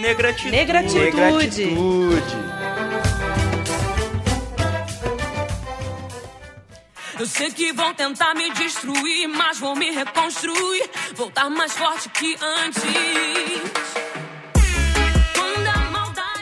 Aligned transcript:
Negratitude. 0.00 0.50
Negratitude. 0.50 1.04
Negratitude. 1.04 2.36
Eu 7.18 7.26
sei 7.26 7.50
que 7.50 7.70
vão 7.74 7.92
tentar 7.92 8.34
me 8.34 8.50
destruir, 8.52 9.28
mas 9.28 9.58
vou 9.58 9.76
me 9.76 9.90
reconstruir, 9.90 10.88
voltar 11.14 11.50
mais 11.50 11.72
forte 11.72 12.08
que 12.08 12.34
antes. 12.40 12.82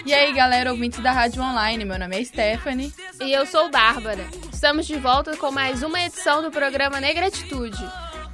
E 0.07 0.15
aí, 0.15 0.33
galera, 0.33 0.71
ouvintes 0.71 1.01
da 1.01 1.11
Rádio 1.11 1.43
Online, 1.43 1.85
meu 1.85 1.99
nome 1.99 2.19
é 2.19 2.25
Stephanie. 2.25 2.95
E 3.21 3.33
eu 3.33 3.45
sou 3.45 3.69
Bárbara. 3.71 4.25
Estamos 4.53 4.87
de 4.87 4.95
volta 4.97 5.37
com 5.37 5.51
mais 5.51 5.83
uma 5.83 6.01
edição 6.01 6.43
do 6.43 6.51
programa 6.53 7.01
Negratitude. 7.01 7.77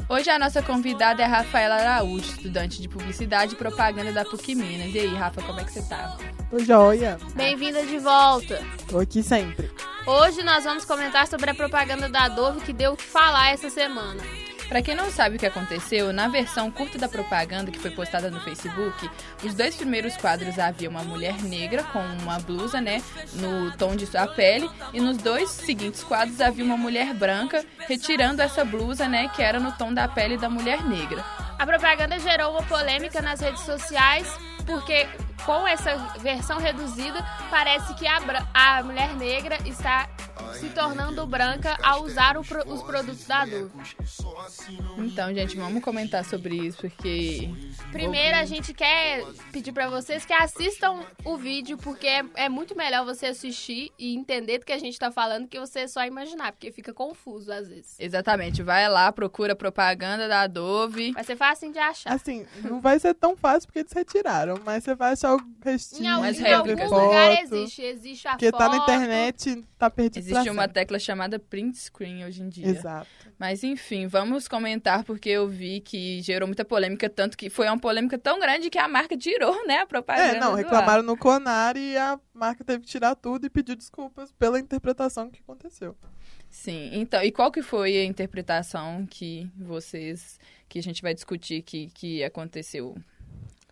Hoje 0.06 0.28
a 0.28 0.38
nossa 0.38 0.62
convidada 0.62 1.22
é 1.22 1.24
a 1.24 1.28
Rafaela 1.28 1.76
Araújo, 1.76 2.26
estudante 2.26 2.80
de 2.80 2.88
Publicidade 2.88 3.54
e 3.54 3.56
Propaganda 3.56 4.12
da 4.12 4.22
PUC 4.24 4.54
Minas. 4.54 4.94
E 4.94 4.98
aí, 4.98 5.14
Rafa, 5.14 5.40
como 5.42 5.58
é 5.60 5.64
que 5.64 5.72
você 5.72 5.82
tá? 5.82 6.16
Tô 6.50 6.58
joia. 6.58 7.18
Bem-vinda 7.34 7.84
de 7.86 7.98
volta. 7.98 8.62
Tô 8.86 8.98
aqui 8.98 9.22
sempre. 9.22 9.70
Hoje 10.06 10.42
nós 10.42 10.64
vamos 10.64 10.84
comentar 10.84 11.26
sobre 11.26 11.50
a 11.50 11.54
propaganda 11.54 12.08
da 12.10 12.28
Dove 12.28 12.60
que 12.60 12.72
deu 12.72 12.92
o 12.92 12.96
que 12.96 13.02
falar 13.04 13.52
essa 13.52 13.70
semana. 13.70 14.22
Pra 14.68 14.82
quem 14.82 14.94
não 14.94 15.10
sabe 15.10 15.36
o 15.36 15.38
que 15.38 15.46
aconteceu, 15.46 16.12
na 16.12 16.28
versão 16.28 16.70
curta 16.70 16.98
da 16.98 17.08
propaganda 17.08 17.70
que 17.70 17.78
foi 17.78 17.90
postada 17.90 18.30
no 18.30 18.40
Facebook, 18.40 19.10
os 19.42 19.54
dois 19.54 19.76
primeiros 19.76 20.16
quadros 20.16 20.58
havia 20.58 20.88
uma 20.88 21.02
mulher 21.02 21.42
negra 21.42 21.82
com 21.84 22.00
uma 22.22 22.38
blusa, 22.38 22.80
né, 22.80 23.02
no 23.34 23.70
tom 23.76 23.94
de 23.94 24.06
sua 24.06 24.26
pele, 24.26 24.68
e 24.92 25.00
nos 25.00 25.18
dois 25.18 25.50
seguintes 25.50 26.02
quadros 26.02 26.40
havia 26.40 26.64
uma 26.64 26.76
mulher 26.76 27.14
branca 27.14 27.64
retirando 27.86 28.42
essa 28.42 28.64
blusa, 28.64 29.06
né, 29.06 29.28
que 29.28 29.42
era 29.42 29.60
no 29.60 29.72
tom 29.72 29.92
da 29.92 30.08
pele 30.08 30.36
da 30.36 30.48
mulher 30.48 30.82
negra. 30.84 31.24
A 31.58 31.66
propaganda 31.66 32.18
gerou 32.18 32.52
uma 32.52 32.62
polêmica 32.62 33.22
nas 33.22 33.40
redes 33.40 33.62
sociais 33.62 34.26
porque 34.66 35.06
com 35.44 35.66
essa 35.66 35.96
versão 36.20 36.58
reduzida 36.58 37.24
parece 37.50 37.94
que 37.94 38.06
a, 38.06 38.18
a 38.54 38.82
mulher 38.82 39.14
negra 39.14 39.58
está 39.66 40.08
se 40.58 40.68
tornando 40.70 41.26
branca 41.26 41.76
ao 41.82 42.02
usar 42.02 42.36
o 42.36 42.44
pro- 42.44 42.66
os 42.68 42.82
produtos 42.82 43.24
da 43.26 43.44
Dove. 43.44 43.70
Então, 44.98 45.32
gente, 45.34 45.56
vamos 45.56 45.82
comentar 45.82 46.24
sobre 46.24 46.56
isso 46.56 46.78
porque 46.78 47.50
Primeiro, 47.92 48.36
a 48.36 48.44
gente 48.44 48.72
quer 48.74 49.24
pedir 49.52 49.72
pra 49.72 49.88
vocês 49.88 50.24
que 50.24 50.32
assistam 50.32 51.00
o 51.24 51.36
vídeo, 51.36 51.76
porque 51.78 52.06
é, 52.06 52.24
é 52.34 52.48
muito 52.48 52.76
melhor 52.76 53.04
você 53.04 53.26
assistir 53.26 53.92
e 53.98 54.14
entender 54.16 54.58
do 54.58 54.64
que 54.66 54.72
a 54.72 54.78
gente 54.78 54.98
tá 54.98 55.10
falando 55.10 55.46
que 55.48 55.58
você 55.58 55.86
só 55.86 56.04
imaginar, 56.04 56.52
porque 56.52 56.72
fica 56.72 56.92
confuso 56.92 57.52
às 57.52 57.68
vezes. 57.68 57.96
Exatamente, 57.98 58.62
vai 58.62 58.88
lá, 58.88 59.10
procura 59.12 59.54
propaganda 59.54 60.26
da 60.28 60.42
Adobe. 60.42 61.12
Vai 61.12 61.24
ser 61.24 61.36
fácil 61.36 61.72
de 61.72 61.78
achar. 61.78 62.12
Assim, 62.12 62.46
não 62.62 62.80
vai 62.80 62.98
ser 62.98 63.14
tão 63.14 63.36
fácil 63.36 63.66
porque 63.68 63.80
eles 63.80 63.92
retiraram, 63.92 64.60
mas 64.64 64.84
você 64.84 64.94
vai 64.94 65.12
achar 65.12 65.34
o 65.36 65.40
restinho. 65.64 66.04
Em, 66.04 66.08
al- 66.08 66.20
Mas 66.20 66.40
em 66.40 66.52
algum 66.52 66.74
né? 66.74 66.84
lugar 66.84 67.36
foto, 67.36 67.42
existe, 67.54 67.82
existe 67.82 68.28
a 68.28 68.32
Porque 68.32 68.50
foto. 68.50 68.58
tá 68.60 68.68
na 68.68 68.76
internet, 68.78 69.64
tá 69.78 69.90
perdido 69.90 70.23
Existe 70.30 70.50
uma 70.50 70.68
tecla 70.68 70.98
chamada 70.98 71.38
print 71.38 71.76
screen 71.78 72.24
hoje 72.24 72.42
em 72.42 72.48
dia. 72.48 72.66
Exato. 72.66 73.08
Mas 73.38 73.62
enfim, 73.62 74.06
vamos 74.06 74.48
comentar 74.48 75.04
porque 75.04 75.28
eu 75.28 75.48
vi 75.48 75.80
que 75.80 76.20
gerou 76.22 76.46
muita 76.46 76.64
polêmica, 76.64 77.08
tanto 77.10 77.36
que 77.36 77.50
foi 77.50 77.66
uma 77.66 77.78
polêmica 77.78 78.18
tão 78.18 78.38
grande 78.40 78.70
que 78.70 78.78
a 78.78 78.88
marca 78.88 79.16
tirou, 79.16 79.66
né, 79.66 79.78
a 79.78 79.86
propaganda. 79.86 80.36
É, 80.36 80.40
não, 80.40 80.54
reclamaram 80.54 81.02
no 81.02 81.16
Conar 81.16 81.76
e 81.76 81.96
a 81.96 82.18
marca 82.32 82.64
teve 82.64 82.84
que 82.84 82.88
tirar 82.88 83.14
tudo 83.14 83.46
e 83.46 83.50
pediu 83.50 83.76
desculpas 83.76 84.32
pela 84.32 84.58
interpretação 84.58 85.30
que 85.30 85.40
aconteceu. 85.40 85.96
ar. 86.02 86.14
Sim, 86.48 86.90
então, 86.92 87.20
e 87.22 87.32
qual 87.32 87.50
que 87.50 87.62
foi 87.62 87.96
a 87.96 88.04
interpretação 88.04 89.04
que 89.10 89.50
vocês, 89.56 90.38
que 90.68 90.78
a 90.78 90.82
gente 90.82 91.02
vai 91.02 91.12
discutir 91.12 91.62
que, 91.62 91.88
que 91.88 92.22
aconteceu? 92.22 92.94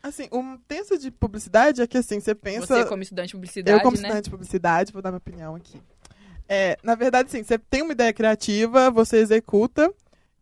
Assim, 0.03 0.29
um 0.33 0.59
tenso 0.59 0.99
de 0.99 1.09
publicidade 1.13 1.81
é 1.81 1.87
que 1.87 1.97
assim, 1.97 2.19
você 2.19 2.35
pensa. 2.35 2.67
Você 2.67 2.85
como 2.87 3.03
estudante 3.05 3.29
de 3.29 3.35
publicidade, 3.35 3.79
Eu, 3.79 3.83
como 3.83 3.97
né? 3.97 4.03
estudante 4.03 4.25
de 4.25 4.31
publicidade, 4.31 4.93
vou 4.93 5.01
dar 5.01 5.13
minha 5.13 5.19
opinião 5.19 5.55
aqui. 5.55 5.81
É, 6.55 6.77
na 6.83 6.95
verdade, 6.95 7.31
sim, 7.31 7.43
você 7.43 7.57
tem 7.57 7.81
uma 7.81 7.93
ideia 7.93 8.13
criativa, 8.13 8.91
você 8.91 9.17
executa, 9.17 9.91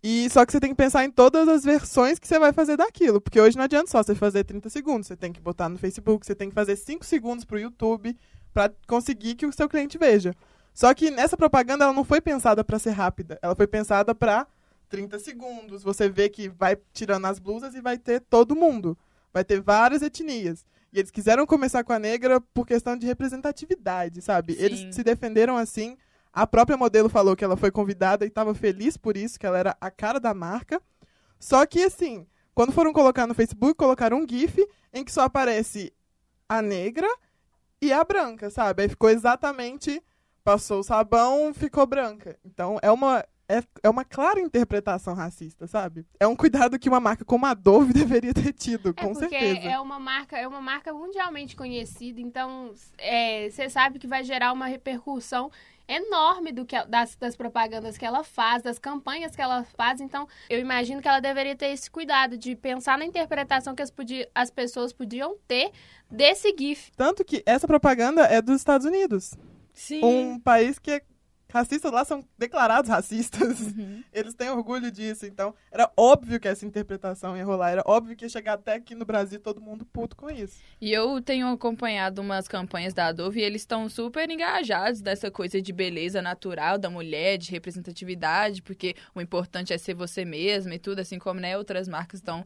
e 0.03 0.29
só 0.29 0.45
que 0.45 0.51
você 0.51 0.59
tem 0.59 0.71
que 0.71 0.77
pensar 0.77 1.05
em 1.05 1.11
todas 1.11 1.47
as 1.47 1.62
versões 1.62 2.19
que 2.19 2.27
você 2.27 2.37
vai 2.37 2.53
fazer 2.53 2.77
daquilo. 2.77 3.21
Porque 3.21 3.41
hoje 3.41 3.57
não 3.57 3.62
adianta 3.62 3.89
só 3.89 4.03
você 4.03 4.17
fazer 4.17 4.43
30 4.43 4.69
segundos, 4.71 5.07
você 5.07 5.17
tem 5.17 5.33
que 5.33 5.41
botar 5.41 5.69
no 5.69 5.79
Facebook, 5.79 6.27
você 6.27 6.34
tem 6.34 6.49
que 6.49 6.55
fazer 6.57 6.75
5 6.75 7.05
segundos 7.05 7.45
pro 7.45 7.61
YouTube 7.61 8.19
para 8.53 8.73
conseguir 8.89 9.37
que 9.37 9.47
o 9.47 9.53
seu 9.53 9.69
cliente 9.69 9.99
veja. 9.99 10.34
Só 10.75 10.93
que 10.95 11.12
nessa 11.12 11.37
propaganda 11.37 11.84
ela 11.84 11.95
não 11.95 12.03
foi 12.03 12.21
pensada 12.21 12.65
para 12.65 12.81
ser 12.81 12.91
rápida, 12.91 13.39
ela 13.41 13.55
foi 13.55 13.69
pensada 13.69 14.13
para 14.13 14.49
30 14.89 15.17
segundos. 15.21 15.84
Você 15.84 16.09
vê 16.09 16.29
que 16.29 16.49
vai 16.49 16.77
tirando 16.93 17.27
as 17.27 17.39
blusas 17.39 17.73
e 17.77 17.81
vai 17.81 17.97
ter 17.97 18.21
todo 18.23 18.57
mundo. 18.57 18.99
Vai 19.33 19.45
ter 19.45 19.61
várias 19.61 20.03
etnias. 20.03 20.67
E 20.93 20.99
eles 20.99 21.13
quiseram 21.13 21.47
começar 21.47 21.84
com 21.84 21.93
a 21.93 22.01
negra 22.01 22.41
por 22.41 22.67
questão 22.67 22.97
de 22.97 23.07
representatividade, 23.07 24.21
sabe? 24.21 24.55
Sim. 24.55 24.63
Eles 24.63 24.95
se 24.95 25.05
defenderam 25.05 25.57
assim. 25.57 25.97
A 26.33 26.47
própria 26.47 26.77
modelo 26.77 27.09
falou 27.09 27.35
que 27.35 27.45
ela 27.45 27.57
foi 27.57 27.71
convidada 27.71 28.25
e 28.25 28.29
estava 28.29 28.55
feliz 28.55 28.97
por 28.97 29.17
isso, 29.17 29.39
que 29.39 29.47
ela 29.47 29.59
era 29.59 29.77
a 29.81 29.91
cara 29.91 30.21
da 30.21 30.33
marca. 30.33 30.81
Só 31.39 31.65
que, 31.67 31.83
assim, 31.83 32.27
quando 32.55 32.73
foram 32.73 32.93
colocar 32.93 33.27
no 33.27 33.35
Facebook, 33.35 33.75
colocaram 33.75 34.19
um 34.19 34.29
GIF 34.29 34.59
em 34.93 35.05
que 35.05 35.13
só 35.13 35.23
aparece 35.23 35.93
a 36.49 36.61
negra 36.61 37.09
e 37.81 37.93
a 37.93 38.05
branca, 38.05 38.51
sabe? 38.51 38.83
Aí 38.83 38.89
ficou 38.89 39.09
exatamente. 39.11 40.03
Passou 40.45 40.81
o 40.81 40.85
sabão, 40.85 41.53
ficou 41.53 41.87
branca. 41.87 42.39
Então 42.45 42.79
é 42.83 42.91
uma. 42.91 43.25
É, 43.59 43.62
é 43.83 43.91
uma 43.91 44.05
clara 44.05 44.41
interpretação 44.41 45.15
racista, 45.15 45.66
sabe? 45.66 46.06
É 46.19 46.27
um 46.27 46.37
cuidado 46.37 46.78
que 46.78 46.88
uma 46.88 47.00
marca 47.00 47.25
como 47.25 47.47
a 47.47 47.55
Dove 47.55 47.93
deveria 47.94 48.33
ter 48.33 48.53
tido, 48.53 48.91
É 48.91 48.93
com 48.93 49.12
porque 49.12 49.28
certeza. 49.28 49.69
é 49.69 49.81
uma 49.81 49.99
marca, 49.99 50.38
é 50.38 50.47
uma 50.47 50.61
marca 50.61 50.93
mundialmente 50.93 51.56
conhecida, 51.56 52.21
então 52.21 52.72
é, 52.99 53.49
você 53.50 53.69
sabe 53.69 53.99
que 53.99 54.06
vai 54.06 54.22
gerar 54.22 54.53
uma 54.53 54.66
repercussão 54.66 55.50
enorme 55.89 56.53
do 56.53 56.65
que 56.65 56.81
das, 56.84 57.16
das 57.16 57.34
propagandas 57.34 57.99
que 57.99 58.05
ela 58.05 58.22
faz, 58.22 58.62
das 58.62 58.78
campanhas 58.78 59.34
que 59.34 59.43
ela 59.43 59.65
faz. 59.77 60.00
Então, 60.00 60.28
eu 60.49 60.60
imagino 60.60 61.03
que 61.03 61.09
ela 61.09 61.19
deveria 61.19 61.56
ter 61.56 61.66
esse 61.66 61.91
cuidado 61.91 62.39
de 62.39 62.55
pensar 62.55 62.97
na 62.97 63.05
interpretação 63.05 63.75
que 63.75 63.83
as, 63.83 63.91
podi- 63.91 64.28
as 64.33 64.50
pessoas 64.53 64.93
podiam 64.93 65.37
ter 65.49 65.72
desse 66.09 66.55
GIF. 66.56 66.93
Tanto 66.97 67.25
que 67.25 67.43
essa 67.44 67.66
propaganda 67.66 68.22
é 68.22 68.41
dos 68.41 68.55
Estados 68.56 68.87
Unidos. 68.87 69.34
Sim. 69.75 70.05
Um 70.05 70.39
país 70.39 70.78
que 70.78 70.93
é 70.93 71.03
racistas 71.53 71.93
lá 71.93 72.05
são 72.05 72.25
declarados 72.38 72.91
racistas. 72.91 73.61
Uhum. 73.61 74.03
Eles 74.12 74.34
têm 74.34 74.50
orgulho 74.50 74.91
disso. 74.91 75.27
Então, 75.27 75.55
era 75.71 75.91
óbvio 75.97 76.38
que 76.41 76.49
essa 76.49 76.66
interpretação 76.66 77.37
ia 77.37 77.44
rolar. 77.44 77.71
Era 77.71 77.83
óbvio 77.87 78.16
que 78.16 78.25
ia 78.25 78.28
chegar 78.28 78.55
até 78.55 78.75
aqui 78.75 78.94
no 78.94 79.05
Brasil 79.05 79.41
todo 79.41 79.60
mundo 79.60 79.84
puto 79.84 80.16
com 80.16 80.31
isso. 80.31 80.60
E 80.81 80.93
eu 80.93 81.21
tenho 81.22 81.49
acompanhado 81.49 82.21
umas 82.21 82.49
campanhas 82.49 82.94
da 82.94 83.06
Adobe 83.06 83.41
e 83.41 83.43
eles 83.43 83.62
estão 83.62 83.89
super 83.89 84.31
engajados 84.31 85.00
dessa 85.00 85.31
coisa 85.31 85.60
de 85.60 85.72
beleza 85.72 86.22
natural 86.22 86.78
da 86.78 86.91
mulher, 86.91 87.39
de 87.39 87.50
representatividade, 87.50 88.62
porque 88.62 88.94
o 89.15 89.21
importante 89.21 89.72
é 89.72 89.78
ser 89.78 89.94
você 89.94 90.25
mesma 90.25 90.75
e 90.75 90.78
tudo, 90.78 91.00
assim 91.00 91.19
como 91.19 91.41
né, 91.41 91.56
outras 91.56 91.89
marcas 91.89 92.21
estão 92.21 92.44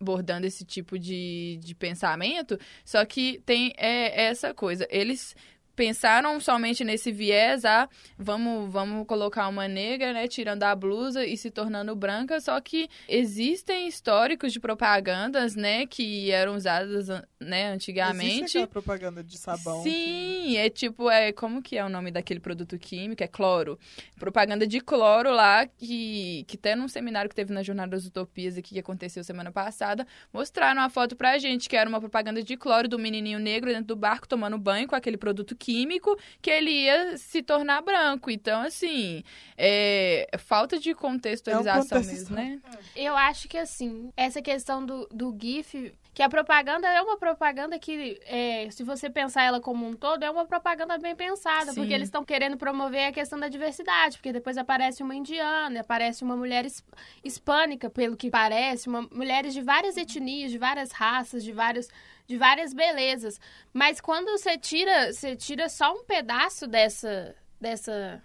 abordando 0.00 0.46
esse 0.46 0.64
tipo 0.64 0.98
de, 0.98 1.58
de 1.62 1.74
pensamento. 1.74 2.58
Só 2.84 3.04
que 3.04 3.42
tem 3.46 3.72
é, 3.76 4.26
essa 4.26 4.52
coisa. 4.52 4.86
Eles 4.90 5.34
pensaram 5.76 6.38
somente 6.40 6.84
nesse 6.84 7.10
viés, 7.12 7.64
ah, 7.64 7.88
vamos, 8.18 8.70
vamos 8.72 9.06
colocar 9.06 9.48
uma 9.48 9.66
negra, 9.68 10.12
né, 10.12 10.28
tirando 10.28 10.62
a 10.62 10.74
blusa 10.74 11.24
e 11.26 11.36
se 11.36 11.50
tornando 11.50 11.94
branca, 11.96 12.40
só 12.40 12.60
que 12.60 12.88
existem 13.08 13.88
históricos 13.88 14.52
de 14.52 14.60
propagandas, 14.60 15.54
né, 15.54 15.86
que 15.86 16.30
eram 16.30 16.54
usadas, 16.56 17.08
né, 17.40 17.70
Existe 17.70 17.74
antigamente. 17.74 18.44
aquela 18.58 18.66
propaganda 18.66 19.22
de 19.24 19.36
sabão. 19.38 19.82
que- 19.82 19.90
Sim, 19.90 20.56
é 20.56 20.68
tipo, 20.70 21.10
é 21.10 21.32
como 21.32 21.62
que 21.62 21.76
é 21.76 21.84
o 21.84 21.88
nome 21.88 22.10
daquele 22.10 22.40
produto 22.40 22.78
químico? 22.78 23.22
É 23.22 23.26
cloro. 23.28 23.78
Propaganda 24.18 24.66
de 24.66 24.80
cloro 24.80 25.30
lá, 25.32 25.66
que, 25.66 26.44
que 26.46 26.56
até 26.56 26.74
num 26.76 26.88
seminário 26.88 27.28
que 27.28 27.34
teve 27.36 27.52
na 27.52 27.62
Jornada 27.62 27.90
das 27.96 28.04
Utopias 28.06 28.56
aqui, 28.56 28.74
que 28.74 28.78
aconteceu 28.78 29.22
semana 29.24 29.50
passada, 29.50 30.06
mostraram 30.32 30.80
a 30.82 30.88
foto 30.88 31.16
pra 31.16 31.38
gente, 31.38 31.68
que 31.68 31.76
era 31.76 31.88
uma 31.88 32.00
propaganda 32.00 32.42
de 32.42 32.56
cloro 32.56 32.88
do 32.88 32.98
menininho 32.98 33.38
negro 33.38 33.70
dentro 33.70 33.86
do 33.86 33.96
barco 33.96 34.28
tomando 34.28 34.56
banho 34.58 34.86
com 34.88 34.94
aquele 34.94 35.16
produto 35.16 35.54
químico, 35.64 36.16
que 36.42 36.50
ele 36.50 36.70
ia 36.70 37.16
se 37.16 37.42
tornar 37.42 37.80
branco. 37.82 38.30
Então, 38.30 38.60
assim, 38.62 39.22
é 39.56 40.28
falta 40.38 40.78
de 40.78 40.94
contextualização 40.94 41.98
contexto- 42.00 42.32
mesmo, 42.32 42.36
né? 42.36 42.60
Eu 42.94 43.16
acho 43.16 43.48
que 43.48 43.56
assim, 43.56 44.10
essa 44.16 44.42
questão 44.42 44.84
do, 44.84 45.06
do 45.10 45.36
GIF, 45.40 45.92
que 46.14 46.22
a 46.22 46.28
propaganda 46.28 46.86
é 46.86 47.02
uma 47.02 47.18
propaganda 47.18 47.76
que, 47.76 48.20
é, 48.24 48.68
se 48.70 48.84
você 48.84 49.10
pensar 49.10 49.42
ela 49.42 49.60
como 49.60 49.84
um 49.84 49.94
todo, 49.94 50.22
é 50.22 50.30
uma 50.30 50.46
propaganda 50.46 50.96
bem 50.96 51.16
pensada, 51.16 51.72
Sim. 51.72 51.74
porque 51.74 51.92
eles 51.92 52.06
estão 52.06 52.24
querendo 52.24 52.56
promover 52.56 53.08
a 53.08 53.12
questão 53.12 53.38
da 53.38 53.48
diversidade, 53.48 54.16
porque 54.18 54.32
depois 54.32 54.56
aparece 54.56 55.02
uma 55.02 55.14
indiana, 55.16 55.80
aparece 55.80 56.22
uma 56.22 56.36
mulher 56.36 56.64
his- 56.64 56.84
hispânica, 57.24 57.90
pelo 57.90 58.16
que 58.16 58.30
parece, 58.30 58.88
uma, 58.88 59.02
mulheres 59.10 59.52
de 59.52 59.60
várias 59.60 59.96
etnias, 59.96 60.52
de 60.52 60.58
várias 60.58 60.92
raças, 60.92 61.42
de 61.42 61.52
vários 61.52 61.88
de 62.26 62.38
várias 62.38 62.72
belezas. 62.72 63.38
Mas 63.70 64.00
quando 64.00 64.30
você 64.30 64.56
tira, 64.56 65.12
você 65.12 65.36
tira 65.36 65.68
só 65.68 65.92
um 65.92 66.04
pedaço 66.04 66.66
dessa 66.66 67.34
dessa 67.60 68.22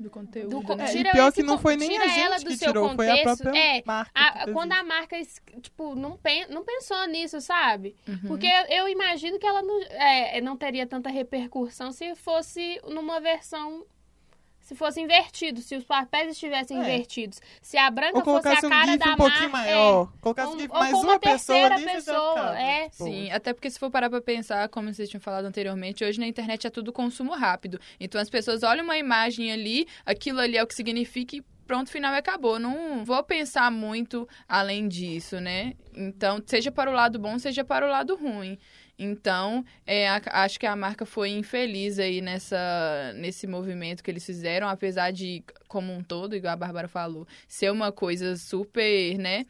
Do 0.00 0.08
conteúdo. 0.10 0.48
do 0.48 0.62
co- 0.62 0.74
né? 0.74 0.86
É, 0.86 0.88
e 0.88 0.96
tira 0.96 1.10
pior 1.12 1.30
que 1.30 1.42
não 1.42 1.58
foi 1.58 1.76
nem 1.76 1.88
tira 1.90 2.04
a 2.04 2.08
gente 2.08 2.38
que 2.38 2.44
do 2.44 2.56
seu 2.56 2.68
tirou, 2.68 2.94
foi 2.96 3.08
a 3.10 3.16
contexto. 3.18 3.42
própria 3.42 3.76
É, 3.78 3.82
marca. 3.84 4.10
a- 4.14 4.50
quando 4.52 4.72
a 4.72 4.82
marca, 4.82 5.16
tipo, 5.60 5.94
não, 5.94 6.16
pen, 6.16 6.46
não 6.48 6.64
pensou 6.64 7.06
nisso, 7.06 7.38
sabe? 7.40 7.94
Uhum. 8.08 8.18
Porque 8.26 8.46
eu, 8.46 8.64
eu 8.78 8.88
imagino 8.88 9.38
que 9.38 9.46
ela 9.46 9.62
não, 9.62 9.82
é, 9.82 10.40
não 10.40 10.56
teria 10.56 10.86
tanta 10.86 11.10
repercussão 11.10 11.92
se 11.92 12.14
fosse 12.14 12.80
numa 12.88 13.20
versão. 13.20 13.84
Se 14.70 14.76
fosse 14.76 15.00
invertido, 15.00 15.60
se 15.60 15.74
os 15.74 15.82
papéis 15.82 16.30
estivessem 16.30 16.78
É. 16.78 16.80
invertidos. 16.80 17.40
Se 17.60 17.76
a 17.76 17.90
branca 17.90 18.12
fosse 18.12 18.24
colocasse 18.24 18.64
a 18.64 18.68
um 18.68 18.70
cara 18.70 18.96
da 18.96 19.12
um 19.14 19.16
pouquinho 19.16 19.50
marca. 19.50 19.68
maior. 19.68 20.12
Colocasse 20.20 20.48
Ou- 20.48 20.54
um 20.54 20.60
GIF 20.60 20.70
ou 20.72 20.78
mais 20.78 20.92
com 20.92 20.98
uma 21.00 21.06
uma 21.14 21.18
pessoa 21.18 21.58
terceira 21.58 21.74
ali, 21.74 21.84
pessoa, 21.86 22.60
é. 22.60 22.88
Sim, 22.92 23.32
até 23.32 23.52
porque 23.52 23.68
se 23.68 23.80
for 23.80 23.90
parar 23.90 24.08
pra 24.08 24.20
pensar, 24.20 24.68
como 24.68 24.94
vocês 24.94 25.08
tinham 25.08 25.20
falado 25.20 25.44
anteriormente, 25.46 26.04
hoje 26.04 26.20
na 26.20 26.26
internet 26.28 26.68
é 26.68 26.70
tudo 26.70 26.92
consumo 26.92 27.34
rápido. 27.34 27.80
Então 27.98 28.20
as 28.20 28.30
pessoas 28.30 28.62
olham 28.62 28.84
uma 28.84 28.96
imagem 28.96 29.50
ali, 29.50 29.88
aquilo 30.06 30.38
ali 30.38 30.56
é 30.56 30.62
o 30.62 30.66
que 30.68 30.74
significa 30.76 31.34
e 31.34 31.42
pronto, 31.66 31.90
final 31.90 32.14
e 32.14 32.18
acabou. 32.18 32.60
Não 32.60 33.04
vou 33.04 33.24
pensar 33.24 33.72
muito 33.72 34.28
além 34.48 34.86
disso, 34.86 35.40
né? 35.40 35.72
Então, 35.96 36.40
seja 36.46 36.70
para 36.70 36.88
o 36.88 36.94
lado 36.94 37.18
bom, 37.18 37.36
seja 37.40 37.64
para 37.64 37.84
o 37.84 37.90
lado 37.90 38.14
ruim. 38.14 38.56
Então, 39.02 39.64
é, 39.86 40.06
a- 40.10 40.20
acho 40.44 40.60
que 40.60 40.66
a 40.66 40.76
marca 40.76 41.06
foi 41.06 41.30
infeliz 41.30 41.98
aí 41.98 42.20
nessa, 42.20 43.12
nesse 43.16 43.46
movimento 43.46 44.02
que 44.04 44.10
eles 44.10 44.26
fizeram, 44.26 44.68
apesar 44.68 45.10
de, 45.10 45.42
como 45.68 45.90
um 45.90 46.02
todo, 46.02 46.36
igual 46.36 46.52
a 46.52 46.56
Bárbara 46.56 46.86
falou, 46.86 47.26
ser 47.48 47.72
uma 47.72 47.90
coisa 47.90 48.36
super, 48.36 49.16
né? 49.18 49.46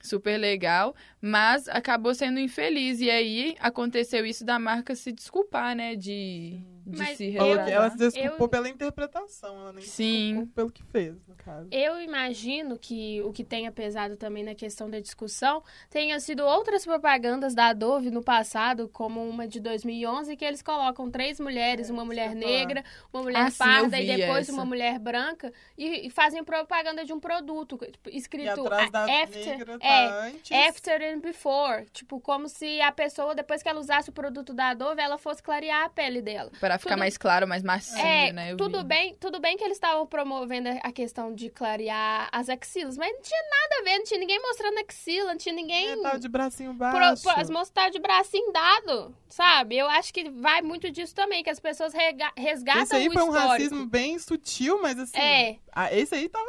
Super 0.00 0.38
legal, 0.38 0.94
mas 1.20 1.68
acabou 1.68 2.14
sendo 2.14 2.38
infeliz. 2.38 3.00
E 3.00 3.10
aí 3.10 3.56
aconteceu 3.58 4.24
isso 4.24 4.44
da 4.44 4.58
marca 4.58 4.94
se 4.94 5.10
desculpar, 5.12 5.74
né? 5.74 5.96
De, 5.96 6.60
de 6.86 6.98
Mas 6.98 7.16
se 7.18 7.30
que 7.32 7.36
ela 7.38 7.90
se 7.90 7.96
desculpou 7.96 8.46
eu- 8.46 8.48
pela 8.48 8.68
interpretação, 8.68 9.60
ela 9.60 9.72
nem 9.72 9.82
se 9.82 9.90
Sim. 9.90 10.28
desculpou 10.28 10.54
pelo 10.54 10.70
que 10.72 10.82
fez, 10.84 11.14
no 11.26 11.34
caso. 11.34 11.68
Eu 11.72 12.00
imagino 12.00 12.78
que 12.78 13.20
o 13.22 13.32
que 13.32 13.42
tenha 13.44 13.72
pesado 13.72 14.16
também 14.16 14.44
na 14.44 14.54
questão 14.54 14.88
da 14.88 15.00
discussão 15.00 15.62
tenha 15.90 16.18
sido 16.20 16.44
outras 16.44 16.84
propagandas 16.84 17.54
da 17.54 17.72
Dove 17.72 18.10
no 18.10 18.22
passado, 18.22 18.88
como 18.88 19.20
uma 19.28 19.46
de 19.48 19.58
2011, 19.60 20.36
que 20.36 20.44
eles 20.44 20.62
colocam 20.62 21.10
três 21.10 21.40
mulheres, 21.40 21.90
É, 21.90 21.92
uma 21.92 22.04
mulher 22.04 22.34
negra, 22.34 22.84
uma 23.12 23.22
mulher 23.22 23.46
Ah, 23.48 23.50
parda 23.58 24.00
e 24.00 24.06
depois 24.06 24.48
essa. 24.48 24.52
uma 24.52 24.64
mulher 24.64 24.98
branca, 24.98 25.52
e, 25.76 26.06
e 26.06 26.10
fazem 26.10 26.42
propaganda 26.44 27.04
de 27.04 27.12
um 27.12 27.20
produto 27.20 27.76
tipo, 27.90 28.08
E 28.10 28.16
escrito 28.16 28.60
atrás 28.60 28.90
da 28.90 29.04
after, 29.22 29.46
negra 29.58 29.78
é, 29.88 30.28
antes. 30.28 30.52
after 30.68 31.02
and 31.02 31.20
before. 31.20 31.86
Tipo, 31.92 32.20
como 32.20 32.48
se 32.48 32.80
a 32.80 32.92
pessoa, 32.92 33.34
depois 33.34 33.62
que 33.62 33.68
ela 33.68 33.80
usasse 33.80 34.10
o 34.10 34.12
produto 34.12 34.52
da 34.52 34.74
Dove, 34.74 35.00
ela 35.00 35.18
fosse 35.18 35.42
clarear 35.42 35.84
a 35.84 35.88
pele 35.88 36.20
dela. 36.22 36.50
Para 36.60 36.78
ficar 36.78 36.90
tudo- 36.90 36.98
mais 37.00 37.16
claro, 37.18 37.46
mais 37.48 37.62
macio, 37.62 37.98
É, 37.98 38.32
né? 38.32 38.52
Eu 38.52 38.56
tudo 38.56 38.78
vi. 38.78 38.84
bem, 38.84 39.16
tudo 39.18 39.40
bem 39.40 39.56
que 39.56 39.64
eles 39.64 39.76
estavam 39.76 40.06
promovendo 40.06 40.68
a 40.82 40.92
questão 40.92 41.34
de 41.34 41.48
clarear 41.50 42.28
as 42.32 42.48
axilas, 42.48 42.96
mas 42.96 43.12
não 43.12 43.22
tinha 43.22 43.40
nada 43.42 43.80
a 43.80 43.84
ver, 43.84 43.98
não 43.98 44.04
tinha 44.04 44.20
ninguém 44.20 44.40
mostrando 44.40 44.78
axila, 44.78 45.30
não 45.30 45.36
tinha 45.38 45.54
ninguém. 45.54 45.88
É, 45.90 45.96
tava 46.02 46.18
de 46.18 46.28
bracinho 46.28 46.72
baixo. 46.74 47.22
pro, 47.22 47.40
as 47.40 47.50
moças 47.50 47.68
estavam 47.68 47.90
de 47.90 47.98
bracinho 47.98 48.52
dado, 48.52 49.14
sabe? 49.28 49.76
Eu 49.76 49.88
acho 49.88 50.12
que 50.12 50.28
vai 50.30 50.62
muito 50.62 50.90
disso 50.90 51.14
também, 51.14 51.42
que 51.42 51.50
as 51.50 51.60
pessoas 51.60 51.92
rega- 51.94 52.32
resgatam 52.36 52.82
Esse 52.82 52.96
aí 52.96 53.08
o 53.08 53.12
foi 53.12 53.22
um 53.22 53.30
racismo 53.30 53.86
bem 53.86 54.18
sutil, 54.18 54.80
mas 54.82 54.98
assim. 54.98 55.18
É. 55.18 55.56
ah, 55.72 55.92
esse 55.92 56.14
aí 56.14 56.28
tava 56.28 56.46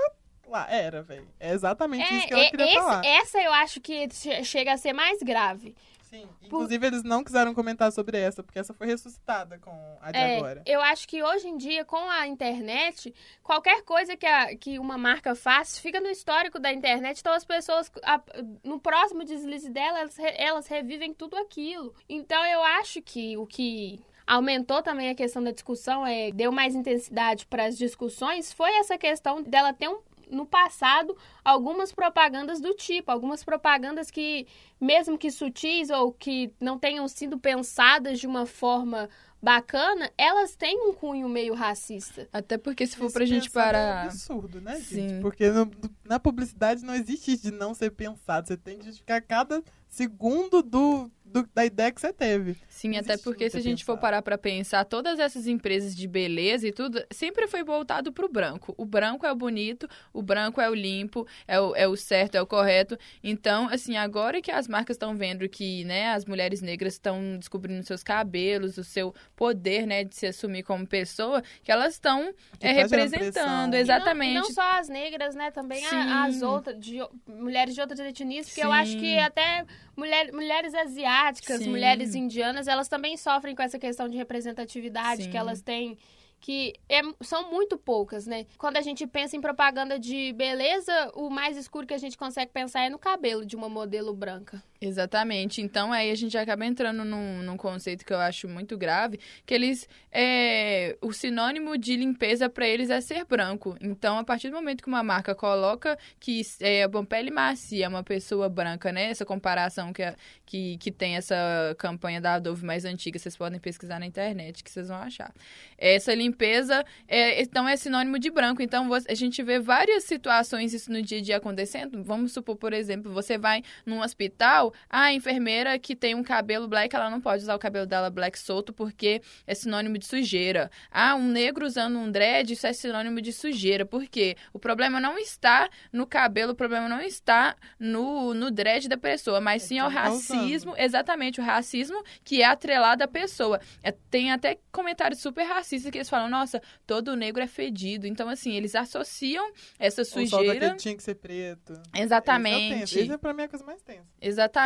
lá. 0.49 0.67
Era, 0.69 1.01
velho. 1.01 1.27
É 1.39 1.51
exatamente 1.53 2.03
isso 2.13 2.27
que 2.27 2.33
É, 2.33 2.37
ela 2.37 2.45
é, 2.45 2.49
queria 2.49 2.65
esse- 2.65 2.75
falar. 2.75 3.05
essa 3.05 3.41
eu 3.41 3.53
acho 3.53 3.79
que 3.81 4.09
che- 4.11 4.43
chega 4.43 4.73
a 4.73 4.77
ser 4.77 4.93
mais 4.93 5.19
grave. 5.21 5.75
Sim. 6.09 6.27
Inclusive, 6.41 6.87
eles 6.87 7.03
não 7.03 7.23
quiseram 7.23 7.53
comentar 7.53 7.91
sobre 7.91 8.17
essa, 8.17 8.41
porque 8.41 8.57
essa 8.57 8.73
foi 8.73 8.87
ressuscitada 8.87 9.59
com 9.59 9.69
a 10.01 10.11
de 10.11 10.17
É, 10.17 10.37
agora. 10.37 10.63
eu 10.65 10.81
acho 10.81 11.07
que 11.07 11.21
hoje 11.21 11.47
em 11.47 11.55
dia, 11.55 11.85
com 11.85 12.09
a 12.09 12.25
internet, 12.25 13.13
qualquer 13.43 13.83
coisa 13.83 14.17
que, 14.17 14.25
a- 14.25 14.55
que 14.55 14.79
uma 14.79 14.97
marca 14.97 15.35
faz 15.35 15.77
fica 15.77 16.01
no 16.01 16.07
histórico 16.07 16.57
da 16.59 16.73
internet. 16.73 17.19
Então, 17.19 17.31
as 17.31 17.45
pessoas, 17.45 17.91
a- 18.01 18.23
no 18.63 18.79
próximo 18.79 19.23
deslize 19.23 19.69
dela, 19.69 19.99
elas, 19.99 20.17
elas 20.19 20.65
revivem 20.67 21.13
tudo 21.13 21.37
aquilo. 21.37 21.93
Então, 22.09 22.43
eu 22.43 22.63
acho 22.63 23.03
que 23.03 23.37
o 23.37 23.45
que 23.45 23.99
aumentou 24.25 24.81
também 24.81 25.09
a 25.09 25.15
questão 25.15 25.43
da 25.43 25.51
discussão, 25.51 26.05
é, 26.05 26.31
deu 26.31 26.51
mais 26.51 26.73
intensidade 26.75 27.45
para 27.45 27.65
as 27.65 27.77
discussões, 27.77 28.51
foi 28.53 28.71
essa 28.77 28.97
questão 28.97 29.41
dela 29.43 29.73
ter 29.73 29.87
um 29.89 29.99
no 30.29 30.45
passado 30.45 31.15
algumas 31.43 31.91
propagandas 31.91 32.59
do 32.61 32.73
tipo, 32.73 33.11
algumas 33.11 33.43
propagandas 33.43 34.09
que, 34.11 34.45
mesmo 34.79 35.17
que 35.17 35.31
sutis 35.31 35.89
ou 35.89 36.11
que 36.11 36.51
não 36.59 36.77
tenham 36.77 37.07
sido 37.07 37.37
pensadas 37.37 38.19
de 38.19 38.27
uma 38.27 38.45
forma 38.45 39.09
bacana, 39.41 40.11
elas 40.17 40.53
têm 40.55 40.77
um 40.89 40.93
cunho 40.93 41.29
meio 41.29 41.53
racista. 41.53 42.27
Até 42.31 42.57
porque 42.57 42.85
se 42.85 42.97
for 42.97 43.05
Esse 43.05 43.13
pra 43.13 43.25
gente 43.25 43.49
pensar 43.49 43.59
É 43.61 43.63
parar. 43.71 44.03
absurdo, 44.05 44.59
né, 44.59 44.75
gente? 44.75 44.85
Sim. 45.13 45.19
Porque 45.21 45.49
no- 45.49 45.71
na 46.03 46.19
publicidade 46.19 46.83
não 46.83 46.93
existe 46.93 47.31
isso 47.33 47.43
de 47.43 47.51
não 47.51 47.73
ser 47.73 47.91
pensado. 47.91 48.47
Você 48.47 48.57
tem 48.57 48.77
que 48.77 48.85
justificar 48.85 49.21
cada 49.21 49.63
segundo 49.87 50.61
do, 50.61 51.09
do- 51.31 51.47
da 51.53 51.65
ideia 51.65 51.91
que 51.91 52.01
você 52.01 52.11
teve. 52.11 52.57
Sim, 52.67 52.89
Não 52.91 52.99
até 52.99 53.17
porque 53.17 53.45
não 53.45 53.51
se 53.51 53.57
a 53.57 53.61
gente 53.61 53.85
for 53.85 53.97
parar 53.97 54.21
pra 54.21 54.37
pensar, 54.37 54.83
todas 54.85 55.19
essas 55.19 55.47
empresas 55.47 55.95
de 55.95 56.07
beleza 56.07 56.67
e 56.67 56.71
tudo, 56.71 57.03
sempre 57.11 57.47
foi 57.47 57.63
voltado 57.63 58.11
pro 58.11 58.27
branco. 58.27 58.73
O 58.77 58.85
branco 58.85 59.25
é 59.25 59.31
o 59.31 59.35
bonito, 59.35 59.87
o 60.13 60.21
branco 60.21 60.59
é 60.59 60.69
o 60.69 60.73
limpo, 60.73 61.27
é 61.47 61.59
o, 61.59 61.75
é 61.75 61.87
o 61.87 61.95
certo, 61.95 62.35
é 62.35 62.41
o 62.41 62.47
correto. 62.47 62.97
Então, 63.23 63.69
assim, 63.69 63.95
agora 63.97 64.41
que 64.41 64.51
as 64.51 64.67
marcas 64.67 64.95
estão 64.95 65.15
vendo 65.15 65.47
que, 65.47 65.83
né, 65.85 66.09
as 66.11 66.25
mulheres 66.25 66.61
negras 66.61 66.93
estão 66.93 67.37
descobrindo 67.37 67.83
seus 67.85 68.03
cabelos, 68.03 68.77
o 68.77 68.83
seu 68.83 69.13
poder, 69.35 69.85
né, 69.85 70.03
de 70.03 70.15
se 70.15 70.25
assumir 70.27 70.63
como 70.63 70.85
pessoa, 70.87 71.41
que 71.63 71.71
elas 71.71 71.93
estão 71.93 72.33
é, 72.59 72.71
representando. 72.71 73.73
E 73.73 73.77
não- 73.77 73.77
exatamente. 73.77 74.31
E 74.31 74.39
não, 74.41 74.51
só 74.53 74.79
as 74.79 74.89
negras, 74.89 75.35
né? 75.35 75.51
Também 75.51 75.85
a- 75.85 75.89
Sim. 75.89 75.95
as 75.97 76.41
outras, 76.41 76.79
de, 76.79 76.97
mulheres 77.27 77.75
de 77.75 77.81
outras 77.81 77.99
etnias, 77.99 78.47
porque 78.47 78.63
eu 78.63 78.71
acho 78.71 78.91
Sim. 78.93 78.99
que 78.99 79.17
até 79.19 79.65
mulher, 79.95 80.31
mulheres 80.31 80.73
asiáticas, 80.73 81.18
Sim. 81.63 81.69
mulheres 81.69 82.15
indianas, 82.15 82.67
elas 82.67 82.87
também 82.87 83.17
sofrem 83.17 83.55
com 83.55 83.61
essa 83.61 83.77
questão 83.79 84.07
de 84.07 84.17
representatividade 84.17 85.23
Sim. 85.23 85.31
que 85.31 85.37
elas 85.37 85.61
têm. 85.61 85.97
Que 86.41 86.73
é- 86.87 87.01
são 87.21 87.51
muito 87.51 87.77
poucas, 87.77 88.25
né? 88.25 88.45
Quando 88.57 88.77
a 88.77 88.81
gente 88.81 89.05
pensa 89.05 89.35
em 89.35 89.41
propaganda 89.41 89.99
de 89.99 90.31
beleza, 90.33 91.11
o 91.13 91.29
mais 91.29 91.57
escuro 91.57 91.85
que 91.85 91.93
a 91.93 91.97
gente 91.97 92.17
consegue 92.17 92.51
pensar 92.53 92.81
é 92.85 92.89
no 92.89 92.97
cabelo 92.97 93.45
de 93.45 93.57
uma 93.57 93.67
modelo 93.67 94.13
branca. 94.13 94.63
Exatamente. 94.81 95.61
Então 95.61 95.91
aí 95.91 96.09
a 96.09 96.15
gente 96.15 96.37
acaba 96.37 96.65
entrando 96.65 97.03
num, 97.03 97.43
num 97.43 97.57
conceito 97.57 98.05
que 98.05 98.13
eu 98.13 98.19
acho 98.19 98.47
muito 98.47 98.77
grave, 98.77 99.19
que 99.45 99.53
eles 99.53 99.89
é, 100.09 100.97
o 101.01 101.11
sinônimo 101.11 101.77
de 101.77 101.97
limpeza 101.97 102.49
para 102.49 102.65
eles 102.65 102.89
é 102.89 103.01
ser 103.01 103.25
branco. 103.25 103.75
Então 103.81 104.17
a 104.17 104.23
partir 104.23 104.49
do 104.49 104.55
momento 104.55 104.81
que 104.81 104.87
uma 104.87 105.03
marca 105.03 105.35
coloca 105.35 105.97
que 106.17 106.41
é 106.61 106.87
uma 106.87 107.05
pele 107.05 107.29
macia, 107.29 107.85
é 107.85 107.89
uma 107.89 108.03
pessoa 108.03 108.47
branca, 108.47 108.89
né? 108.93 109.09
Essa 109.09 109.25
comparação 109.25 109.91
que, 109.91 110.01
que, 110.45 110.77
que 110.77 110.91
tem 110.91 111.17
essa 111.17 111.35
campanha 111.77 112.21
da 112.21 112.35
Adobe 112.35 112.63
mais 112.63 112.85
antiga, 112.85 113.19
vocês 113.19 113.35
podem 113.35 113.59
pesquisar 113.59 113.99
na 113.99 114.05
internet 114.05 114.63
que 114.63 114.71
vocês 114.71 114.87
vão 114.87 114.97
achar. 114.97 115.33
Essa 115.77 116.13
limpeza 116.15 116.85
é, 117.05 117.41
então 117.41 117.67
é 117.67 117.75
sinônimo 117.75 118.17
de 118.17 118.31
branco. 118.31 118.61
Então 118.61 118.89
a 118.93 119.13
gente 119.13 119.43
vê 119.43 119.59
várias 119.59 120.05
situações 120.05 120.73
isso 120.73 120.89
no 120.89 121.01
dia 121.01 121.17
a 121.17 121.21
dia 121.21 121.37
acontecendo. 121.37 122.01
Vamos 122.01 122.31
supor, 122.31 122.55
por 122.55 122.71
exemplo, 122.71 123.11
você 123.11 123.37
vai 123.37 123.61
num 123.85 124.01
hospital, 124.01 124.68
a 124.89 125.13
enfermeira 125.13 125.77
que 125.79 125.95
tem 125.95 126.15
um 126.15 126.23
cabelo 126.23 126.67
black, 126.67 126.95
ela 126.95 127.09
não 127.09 127.21
pode 127.21 127.43
usar 127.43 127.55
o 127.55 127.59
cabelo 127.59 127.85
dela 127.85 128.09
black 128.09 128.37
solto 128.37 128.73
porque 128.73 129.21
é 129.45 129.53
sinônimo 129.53 129.97
de 129.97 130.05
sujeira. 130.05 130.69
Ah, 130.91 131.15
um 131.15 131.27
negro 131.27 131.65
usando 131.65 131.97
um 131.97 132.11
dread, 132.11 132.53
isso 132.53 132.67
é 132.67 132.73
sinônimo 132.73 133.21
de 133.21 133.31
sujeira. 133.33 133.85
Por 133.85 134.05
quê? 134.05 134.35
O 134.53 134.59
problema 134.59 134.99
não 134.99 135.17
está 135.17 135.69
no 135.91 136.05
cabelo, 136.05 136.53
o 136.53 136.55
problema 136.55 136.87
não 136.87 137.01
está 137.01 137.55
no, 137.79 138.33
no 138.33 138.51
dread 138.51 138.87
da 138.87 138.97
pessoa, 138.97 139.39
mas 139.39 139.63
sim 139.63 139.79
ao 139.79 139.91
tá 139.91 140.09
usando. 140.09 140.37
racismo, 140.37 140.73
exatamente, 140.77 141.39
o 141.39 141.43
racismo 141.43 142.03
que 142.23 142.41
é 142.41 142.45
atrelado 142.45 143.03
à 143.03 143.07
pessoa. 143.07 143.59
É, 143.83 143.91
tem 143.91 144.31
até 144.31 144.57
comentários 144.71 145.21
super 145.21 145.43
racistas 145.43 145.91
que 145.91 145.97
eles 145.97 146.09
falam, 146.09 146.29
nossa, 146.29 146.61
todo 146.85 147.15
negro 147.15 147.41
é 147.41 147.47
fedido. 147.47 148.07
Então, 148.07 148.29
assim, 148.29 148.53
eles 148.53 148.75
associam 148.75 149.51
essa 149.77 150.01
O 150.01 150.05
sol 150.05 150.25
sujeira... 150.25 150.53
daquele 150.53 150.75
tinha 150.75 150.95
que 150.95 151.03
ser 151.03 151.15
preto. 151.15 151.81
Exatamente. 151.95 152.83
Esse 152.83 152.99
é, 152.99 153.03
Esse 153.03 153.11
é 153.13 153.17
pra 153.17 153.33
mim 153.33 153.43
a 153.43 153.47
coisa 153.47 153.65
mais 153.65 153.81
tensa. 153.81 154.05
Exatamente. 154.21 154.58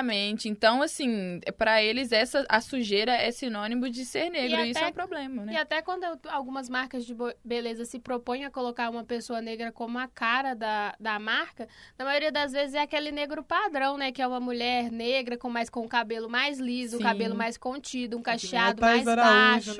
Então, 0.47 0.81
assim, 0.81 1.39
para 1.57 1.83
eles 1.83 2.11
essa 2.11 2.45
a 2.49 2.59
sujeira 2.61 3.11
é 3.13 3.29
sinônimo 3.31 3.89
de 3.89 4.05
ser 4.05 4.29
negro. 4.29 4.59
E 4.61 4.67
E 4.67 4.69
isso 4.71 4.79
até- 4.79 4.87
é 4.87 4.89
um 4.89 4.93
problema, 4.93 5.43
E 5.43 5.45
né? 5.45 5.57
até 5.57 5.81
quando 5.81 6.03
eu- 6.03 6.19
algumas 6.29 6.69
marcas 6.69 7.05
de 7.05 7.13
beleza 7.43 7.85
se 7.85 7.99
propõem 7.99 8.45
a 8.45 8.49
colocar 8.49 8.89
uma 8.89 9.03
pessoa 9.03 9.41
negra 9.41 9.71
como 9.71 9.99
a 9.99 10.07
cara 10.07 10.53
da, 10.53 10.95
da 10.99 11.19
marca, 11.19 11.67
na 11.97 12.05
maioria 12.05 12.31
das 12.31 12.51
vezes 12.51 12.73
é 12.75 12.81
aquele 12.81 13.11
negro 13.11 13.43
padrão, 13.43 13.97
né? 13.97 14.11
Que 14.11 14.21
é 14.21 14.27
uma 14.27 14.39
mulher 14.39 14.91
negra 14.91 15.37
com 15.37 15.49
mais 15.49 15.69
com 15.69 15.81
o 15.81 15.89
cabelo 15.89 16.29
mais 16.29 16.59
liso, 16.59 16.97
o 16.97 17.01
cabelo 17.01 17.35
mais 17.35 17.57
contido, 17.57 18.17
um 18.17 18.21
cacheado 18.21 18.79
Thais 18.79 19.03
mais 19.03 19.17
baixo. 19.17 19.75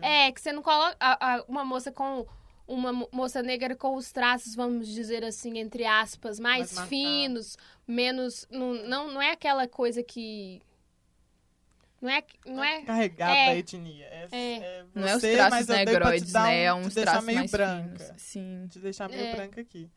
É, 0.00 0.30
que 0.32 0.40
você 0.40 0.52
não 0.52 0.62
coloca 0.62 0.96
a- 1.00 1.34
a- 1.36 1.44
uma 1.48 1.64
moça 1.64 1.90
com 1.90 2.26
uma 2.72 2.92
mo- 2.92 3.08
moça 3.12 3.42
negra 3.42 3.74
com 3.74 3.96
os 3.96 4.12
traços, 4.12 4.54
vamos 4.54 4.86
dizer 4.88 5.24
assim, 5.24 5.58
entre 5.58 5.84
aspas, 5.84 6.38
mais, 6.38 6.72
Mais 6.74 6.88
finos, 6.88 7.56
menos 7.86 8.46
não, 8.50 8.74
não 8.74 9.12
não 9.14 9.22
é 9.22 9.32
aquela 9.32 9.66
coisa 9.66 10.02
que 10.02 10.62
Não 12.00 12.08
é, 12.08 12.22
não 12.46 12.64
é 12.64 12.82
carregado 12.82 13.32
É. 13.36 13.46
da 13.46 13.56
etnia. 13.56 14.06
É, 14.06 14.28
É. 14.32 14.54
é 14.56 14.84
Não 14.94 15.06
é 15.06 15.16
os 15.16 15.20
traços 15.22 15.66
negroides, 15.66 16.32
né? 16.32 16.62
É 16.64 16.72
um, 16.72 16.78
uns 16.80 16.94
traços 16.94 17.24
meio 17.24 17.38
mais 17.40 17.50
branca. 17.50 18.04
finos. 18.04 18.22
Sim, 18.22 18.66
Te 18.70 18.78
deixar 18.78 19.08
meio 19.10 19.20
É. 19.22 19.34
branca 19.36 19.60
aqui. 19.60 19.90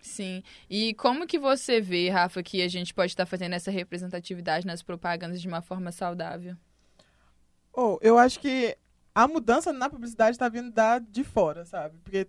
sim. 0.00 0.42
E 0.70 0.94
como 0.94 1.26
que 1.26 1.38
você 1.38 1.80
vê, 1.80 2.08
Rafa, 2.10 2.42
que 2.42 2.62
a 2.62 2.68
gente 2.68 2.92
pode 2.94 3.12
estar 3.12 3.26
fazendo 3.26 3.52
essa 3.54 3.70
representatividade 3.70 4.66
nas 4.66 4.82
propagandas 4.82 5.40
de 5.40 5.46
uma 5.48 5.60
forma 5.62 5.92
saudável? 5.92 6.56
Oh, 7.72 7.98
eu 8.00 8.16
acho 8.18 8.40
que 8.40 8.76
a 9.16 9.26
mudança 9.26 9.72
na 9.72 9.88
publicidade 9.88 10.36
tá 10.36 10.46
vindo 10.46 10.70
da 10.70 10.98
de 10.98 11.24
fora, 11.24 11.64
sabe? 11.64 11.96
Porque 12.04 12.28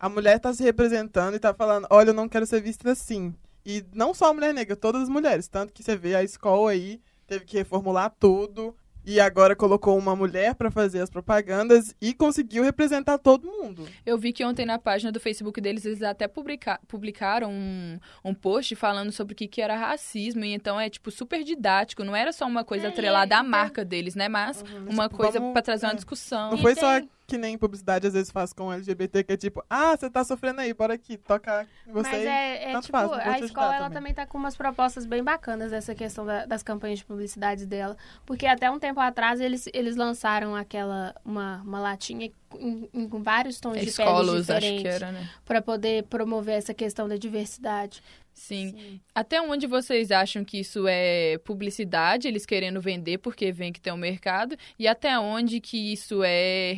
a 0.00 0.08
mulher 0.08 0.40
tá 0.40 0.52
se 0.52 0.64
representando 0.64 1.36
e 1.36 1.38
tá 1.38 1.54
falando, 1.54 1.86
olha, 1.90 2.10
eu 2.10 2.14
não 2.14 2.28
quero 2.28 2.44
ser 2.44 2.60
vista 2.60 2.90
assim. 2.90 3.32
E 3.64 3.84
não 3.94 4.12
só 4.12 4.30
a 4.30 4.34
mulher 4.34 4.52
negra, 4.52 4.74
todas 4.74 5.02
as 5.02 5.08
mulheres. 5.08 5.46
Tanto 5.46 5.72
que 5.72 5.80
você 5.80 5.94
vê 5.94 6.16
a 6.16 6.24
escola 6.24 6.72
aí, 6.72 7.00
teve 7.24 7.44
que 7.44 7.56
reformular 7.56 8.12
tudo. 8.18 8.76
E 9.10 9.18
agora 9.20 9.56
colocou 9.56 9.96
uma 9.96 10.14
mulher 10.14 10.54
pra 10.54 10.70
fazer 10.70 11.00
as 11.00 11.08
propagandas 11.08 11.94
e 11.98 12.12
conseguiu 12.12 12.62
representar 12.62 13.16
todo 13.16 13.46
mundo. 13.50 13.88
Eu 14.04 14.18
vi 14.18 14.34
que 14.34 14.44
ontem 14.44 14.66
na 14.66 14.78
página 14.78 15.10
do 15.10 15.18
Facebook 15.18 15.62
deles, 15.62 15.86
eles 15.86 16.02
até 16.02 16.28
publica 16.28 16.78
publicaram 16.86 17.50
um, 17.50 17.98
um 18.22 18.34
post 18.34 18.76
falando 18.76 19.10
sobre 19.10 19.32
o 19.32 19.36
que, 19.36 19.48
que 19.48 19.62
era 19.62 19.74
racismo. 19.76 20.44
E 20.44 20.52
então 20.52 20.78
é, 20.78 20.90
tipo, 20.90 21.10
super 21.10 21.42
didático. 21.42 22.04
Não 22.04 22.14
era 22.14 22.32
só 22.32 22.46
uma 22.46 22.62
coisa 22.64 22.88
É, 22.88 22.90
atrelada 22.90 23.34
à 23.36 23.38
então- 23.38 23.50
marca 23.50 23.82
deles, 23.82 24.14
né? 24.14 24.28
Mas 24.28 24.62
uma 24.86 25.04
Tipo, 25.08 25.16
coisa 25.22 25.40
pra 25.40 25.62
trazer 25.62 25.86
uma 25.86 25.92
é. 25.92 25.96
discussão. 25.96 26.50
Não 26.50 26.58
E 26.58 26.60
foi 26.60 26.74
só 26.74 27.00
tem- 27.00 27.08
que 27.28 27.36
nem 27.36 27.58
publicidade 27.58 28.06
às 28.06 28.14
vezes 28.14 28.30
faz 28.30 28.54
com 28.54 28.72
LGBT, 28.72 29.22
que 29.22 29.32
é 29.34 29.36
tipo, 29.36 29.62
ah, 29.68 29.94
você 29.94 30.08
tá 30.08 30.24
sofrendo 30.24 30.62
aí, 30.62 30.72
bora 30.72 30.94
aqui, 30.94 31.18
toca 31.18 31.66
em 31.86 31.92
você. 31.92 32.08
Mas 32.10 32.24
é, 32.24 32.70
é 32.70 32.72
tanto 32.72 32.86
tipo, 32.86 32.98
faz, 32.98 33.12
a 33.12 33.38
escola 33.40 33.66
ela 33.66 33.84
também. 33.84 33.92
também 33.98 34.14
tá 34.14 34.26
com 34.26 34.38
umas 34.38 34.56
propostas 34.56 35.04
bem 35.04 35.22
bacanas 35.22 35.70
dessa 35.70 35.94
questão 35.94 36.24
da- 36.24 36.46
das 36.46 36.62
campanhas 36.62 37.00
de 37.00 37.04
publicidade 37.04 37.66
dela. 37.66 37.98
Porque 38.24 38.46
até 38.46 38.70
um 38.70 38.78
tempo 38.78 38.98
atrás 38.98 39.40
eles, 39.40 39.68
eles 39.74 39.94
lançaram 39.94 40.56
aquela, 40.56 41.14
uma, 41.22 41.60
uma 41.60 41.78
latinha 41.80 42.30
em- 42.58 42.88
em- 42.94 43.08
com 43.08 43.22
vários 43.22 43.58
tons 43.60 43.72
de 43.74 43.78
pele 43.80 43.90
Escolos, 43.90 44.48
acho 44.50 44.60
que 44.60 44.76
diferentes 44.76 45.02
era, 45.02 45.12
né? 45.12 45.28
para 45.44 45.60
poder 45.60 46.04
promover 46.04 46.56
essa 46.56 46.72
questão 46.74 47.08
da 47.08 47.16
diversidade. 47.16 48.02
Sim. 48.32 49.00
Até 49.12 49.42
onde 49.42 49.66
vocês 49.66 50.12
acham 50.12 50.44
que 50.44 50.60
isso 50.60 50.84
é 50.86 51.38
publicidade, 51.38 52.28
eles 52.28 52.46
querendo 52.46 52.80
vender 52.80 53.18
porque 53.18 53.50
vem 53.50 53.72
que 53.72 53.80
tem 53.80 53.92
um 53.92 53.96
mercado, 53.96 54.56
e 54.78 54.86
até 54.86 55.18
onde 55.18 55.60
que 55.60 55.92
isso 55.92 56.22
é 56.24 56.72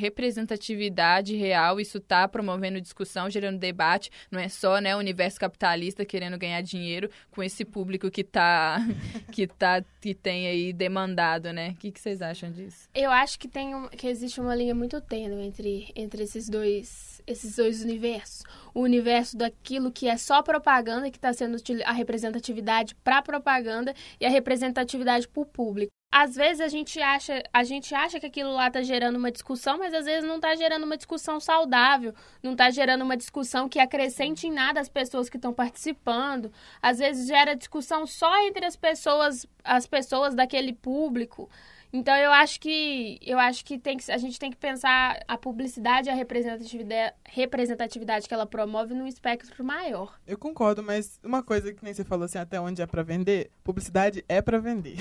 representatividade 0.45 1.37
real, 1.37 1.79
isso 1.79 2.01
tá 2.01 2.27
promovendo 2.27 2.81
discussão, 2.81 3.29
gerando 3.29 3.59
debate, 3.59 4.11
não 4.31 4.41
é 4.41 4.49
só, 4.49 4.79
né, 4.81 4.97
o 4.97 4.99
universo 4.99 5.39
capitalista 5.39 6.05
querendo 6.05 6.39
ganhar 6.39 6.63
dinheiro 6.63 7.11
com 7.31 7.43
esse 7.43 7.63
público 7.65 8.11
que 8.11 8.25
tá 8.25 8.79
que 9.31 9.47
tá 9.47 9.83
que 10.01 10.15
tem 10.15 10.47
aí 10.47 10.73
demandado, 10.73 11.53
né? 11.53 11.71
O 11.71 11.75
que, 11.77 11.93
que 11.93 12.01
vocês 12.01 12.23
acham 12.23 12.51
disso? 12.51 12.89
Eu 12.95 13.11
acho 13.11 13.39
que 13.39 13.47
tem 13.47 13.75
um- 13.75 13.89
que 13.89 14.07
existe 14.07 14.41
uma 14.41 14.55
linha 14.55 14.75
muito 14.75 14.99
tênue 15.03 15.45
entre, 15.45 15.60
entre 15.95 16.23
esses 16.23 16.49
dois 16.49 17.11
esses 17.27 17.57
dois 17.57 17.83
universos. 17.83 18.43
O 18.75 18.81
universo 18.81 19.37
daquilo 19.37 19.93
que 19.93 20.09
é 20.09 20.17
só 20.17 20.43
propaganda, 20.43 21.11
que 21.11 21.19
está 21.19 21.33
sendo 21.33 21.57
a 21.85 21.93
representatividade 21.93 22.95
para 22.97 23.23
propaganda 23.23 23.95
e 24.19 24.27
a 24.27 24.31
representatividade 24.31 25.29
para 25.29 25.43
o 25.43 25.47
público. 25.47 25.93
Às 26.13 26.35
vezes 26.35 26.61
a 26.61 26.67
gente 26.67 27.01
acha, 27.01 27.41
a 27.53 27.63
gente 27.63 27.95
acha 27.95 28.19
que 28.19 28.27
aquilo 28.27 28.53
lá 28.53 28.67
está 28.67 28.83
gerando 28.83 29.15
uma 29.15 29.31
discussão, 29.31 29.79
mas 29.79 29.95
às 29.95 30.07
vezes 30.07 30.29
não 30.29 30.37
está 30.37 30.57
gerando 30.57 30.83
uma 30.83 30.97
discussão 30.97 31.39
saudável, 31.39 32.13
não 32.43 32.53
está 32.53 32.69
gerando 32.69 33.03
uma 33.03 33.17
discussão 33.17 33.69
que 33.69 33.79
acrescente 33.79 34.49
em 34.49 34.51
nada 34.51 34.81
as 34.81 34.89
pessoas 34.89 35.29
que 35.29 35.37
estão 35.37 35.53
participando. 35.53 36.53
Às 36.83 36.99
vezes 36.99 37.29
gera 37.29 37.55
discussão 37.55 38.09
só 38.09 38.45
entre 38.45 38.67
as 38.67 38.75
pessoas, 38.75 39.47
as 39.63 39.87
pessoas 39.87 40.35
daquele 40.35 40.73
público. 40.73 41.49
Então 41.93 42.15
eu 42.17 42.31
acho 42.31 42.61
que 42.61 43.19
eu 43.21 43.39
acho 43.39 43.65
que, 43.65 43.79
tem 43.79 43.97
que 43.97 44.11
a 44.11 44.17
gente 44.17 44.39
tem 44.39 44.51
que 44.51 44.57
pensar 44.57 45.21
a 45.27 45.37
publicidade 45.37 46.09
e 46.09 46.11
a 46.11 46.15
representatividade, 46.15 47.15
representatividade 47.25 48.29
que 48.29 48.35
ela 48.35 48.47
promove 48.47 48.95
num 48.95 49.07
espectro 49.07 49.65
maior. 49.65 50.19
Eu 50.27 50.39
concordo, 50.39 50.83
mas 50.83 51.19
uma 51.23 51.43
coisa 51.43 51.73
que 51.73 51.83
nem 51.83 51.93
você 51.93 52.05
falou 52.05 52.27
assim, 52.27 52.39
até 52.39 52.61
onde 52.61 52.81
é 52.81 52.87
pra 52.87 53.03
vender, 53.03 53.51
publicidade 53.65 54.25
é 54.29 54.41
pra 54.41 54.59
vender. 54.59 54.97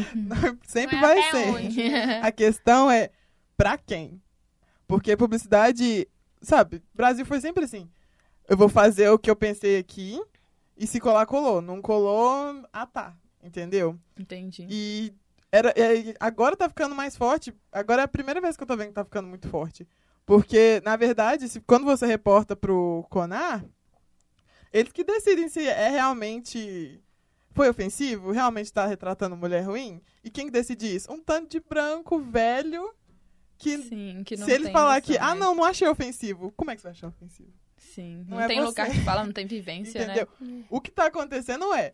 Sempre 0.66 0.96
é 0.96 1.00
vai 1.00 1.18
até 1.18 1.30
ser. 1.30 1.50
onde. 1.50 1.94
A 2.22 2.32
questão 2.32 2.90
é 2.90 3.10
pra 3.56 3.76
quem? 3.76 4.20
Porque 4.86 5.16
publicidade, 5.16 6.08
sabe, 6.40 6.82
Brasil 6.94 7.24
foi 7.24 7.40
sempre 7.40 7.64
assim. 7.64 7.88
Eu 8.48 8.56
vou 8.56 8.68
fazer 8.68 9.08
o 9.08 9.18
que 9.18 9.30
eu 9.30 9.36
pensei 9.36 9.78
aqui 9.78 10.20
e 10.76 10.86
se 10.86 11.00
colar, 11.00 11.24
colou. 11.26 11.62
Não 11.62 11.80
colou, 11.80 12.62
ah 12.72 12.86
tá. 12.86 13.16
Entendeu? 13.42 13.98
Entendi. 14.18 14.66
E 14.68 15.14
era, 15.52 15.68
é, 15.76 16.14
agora 16.18 16.56
tá 16.56 16.66
ficando 16.66 16.94
mais 16.94 17.14
forte. 17.14 17.54
Agora 17.70 18.00
é 18.00 18.04
a 18.06 18.08
primeira 18.08 18.40
vez 18.40 18.56
que 18.56 18.62
eu 18.62 18.66
tô 18.66 18.74
vendo 18.74 18.88
que 18.88 18.94
tá 18.94 19.04
ficando 19.04 19.28
muito 19.28 19.48
forte. 19.48 19.86
Porque, 20.24 20.80
na 20.82 20.96
verdade, 20.96 21.46
se, 21.46 21.60
quando 21.60 21.84
você 21.84 22.06
reporta 22.06 22.56
pro 22.56 23.04
Conar, 23.10 23.62
eles 24.72 24.90
que 24.90 25.04
decidem 25.04 25.48
se 25.48 25.68
é 25.68 25.90
realmente. 25.90 26.98
Foi 27.54 27.68
ofensivo? 27.68 28.30
Realmente 28.30 28.72
tá 28.72 28.86
retratando 28.86 29.36
mulher 29.36 29.60
ruim? 29.60 30.00
E 30.24 30.30
quem 30.30 30.46
que 30.46 30.52
decide 30.52 30.96
isso? 30.96 31.12
Um 31.12 31.20
tanto 31.20 31.50
de 31.50 31.60
branco, 31.60 32.18
velho, 32.18 32.90
que. 33.58 33.76
Sim, 33.76 34.22
que 34.24 34.38
não 34.38 34.46
se 34.46 34.52
ele 34.52 34.70
falar 34.70 34.98
que, 35.02 35.18
ah, 35.18 35.34
né? 35.34 35.40
não, 35.40 35.54
não 35.54 35.64
achei 35.64 35.86
ofensivo, 35.86 36.50
como 36.56 36.70
é 36.70 36.74
que 36.74 36.80
você 36.80 36.86
vai 36.88 36.92
achar 36.92 37.08
ofensivo? 37.08 37.52
Sim, 37.76 38.24
não 38.26 38.38
não, 38.38 38.40
é 38.40 38.46
tem 38.46 38.58
você. 38.58 38.66
lugar 38.66 38.90
que 38.90 39.00
fala, 39.02 39.22
não 39.22 39.32
tem 39.32 39.46
vivência, 39.46 40.02
Entendeu? 40.02 40.26
né? 40.40 40.64
O 40.70 40.80
que 40.80 40.90
tá 40.90 41.06
acontecendo 41.06 41.74
é. 41.74 41.92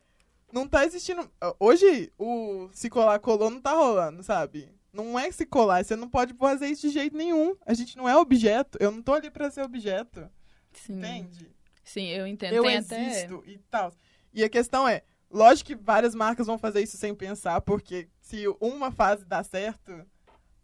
Não 0.53 0.67
tá 0.67 0.85
existindo. 0.85 1.31
Hoje, 1.59 2.13
o 2.19 2.69
se 2.73 2.89
colar 2.89 3.19
colou 3.19 3.51
não 3.51 3.61
tá 3.61 3.73
rolando, 3.73 4.23
sabe? 4.23 4.69
Não 4.93 5.19
é 5.19 5.31
se 5.31 5.45
colar, 5.45 5.85
você 5.85 5.95
não 5.95 6.09
pode 6.09 6.35
fazer 6.35 6.69
isso 6.69 6.89
de 6.89 6.95
jeito 6.95 7.17
nenhum. 7.17 7.55
A 7.67 7.75
gente 7.75 7.97
não 7.97 8.09
é 8.09 8.17
objeto. 8.17 8.79
Eu 8.81 8.91
não 8.91 9.03
tô 9.03 9.13
ali 9.13 9.31
pra 9.31 9.51
ser 9.51 9.63
objeto. 9.63 10.29
Sim. 10.73 10.99
Entende? 10.99 11.51
Sim, 11.85 12.09
eu 12.09 12.27
entendo. 12.27 12.55
Eu 12.55 12.63
tem 12.63 12.77
até 12.79 13.07
existo 13.07 13.43
e 13.47 13.59
tal. 13.71 13.93
E 14.33 14.43
a 14.43 14.49
questão 14.49 14.89
é, 14.89 15.03
lógico 15.31 15.69
que 15.69 15.75
várias 15.75 16.15
marcas 16.15 16.47
vão 16.47 16.59
fazer 16.59 16.83
isso 16.83 16.97
sem 16.97 17.15
pensar, 17.15 17.61
porque 17.61 18.09
se 18.21 18.45
uma 18.61 18.91
fase 18.91 19.25
dá 19.25 19.43
certo, 19.43 20.05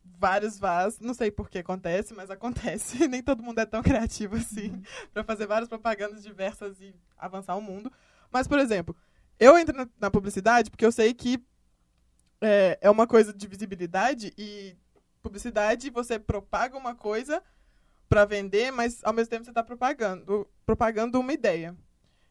vários 0.03 0.59
faz. 0.59 0.99
Não 1.01 1.15
sei 1.15 1.31
por 1.31 1.49
que 1.49 1.59
acontece, 1.59 2.15
mas 2.15 2.31
acontece. 2.31 3.07
Nem 3.09 3.23
todo 3.23 3.43
mundo 3.43 3.59
é 3.59 3.67
tão 3.67 3.83
criativo 3.83 4.37
assim 4.37 4.83
pra 5.13 5.25
fazer 5.25 5.47
várias 5.47 5.69
propagandas 5.69 6.23
diversas 6.23 6.81
e 6.81 6.95
avançar 7.17 7.57
o 7.57 7.63
mundo. 7.63 7.93
Mas, 8.31 8.49
por 8.49 8.59
exemplo, 8.59 8.97
eu 9.39 9.59
entro 9.59 9.77
na, 9.77 9.89
na 9.99 10.11
publicidade 10.11 10.71
porque 10.71 10.85
eu 10.85 10.93
sei 10.93 11.13
que 11.15 11.43
é, 12.41 12.79
é 12.81 12.91
uma 12.91 13.07
coisa 13.07 13.33
de 13.33 13.47
visibilidade 13.47 14.33
e 14.37 14.77
publicidade 15.23 15.91
você 15.91 16.19
propaga 16.19 16.77
uma 16.77 16.95
coisa 16.95 17.43
pra 18.09 18.25
vender, 18.25 18.71
mas 18.71 19.01
ao 19.03 19.13
mesmo 19.13 19.31
tempo 19.31 19.45
você 19.45 19.53
tá 19.53 19.63
propagando, 19.63 20.47
propagando 20.67 21.19
uma 21.19 21.33
ideia. 21.33 21.75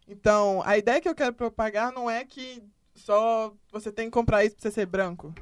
Então, 0.08 0.62
a 0.66 0.78
ideia 0.78 1.02
que 1.02 1.10
eu 1.10 1.16
quero 1.16 1.34
propagar 1.34 1.92
não 1.92 2.10
é 2.10 2.24
que 2.24 2.64
só 2.94 3.54
você 3.72 3.92
tem 3.92 4.06
que 4.06 4.12
comprar 4.12 4.46
isso 4.46 4.56
pra 4.56 4.62
você 4.64 4.72
ser 4.72 4.86
branco. 4.86 5.34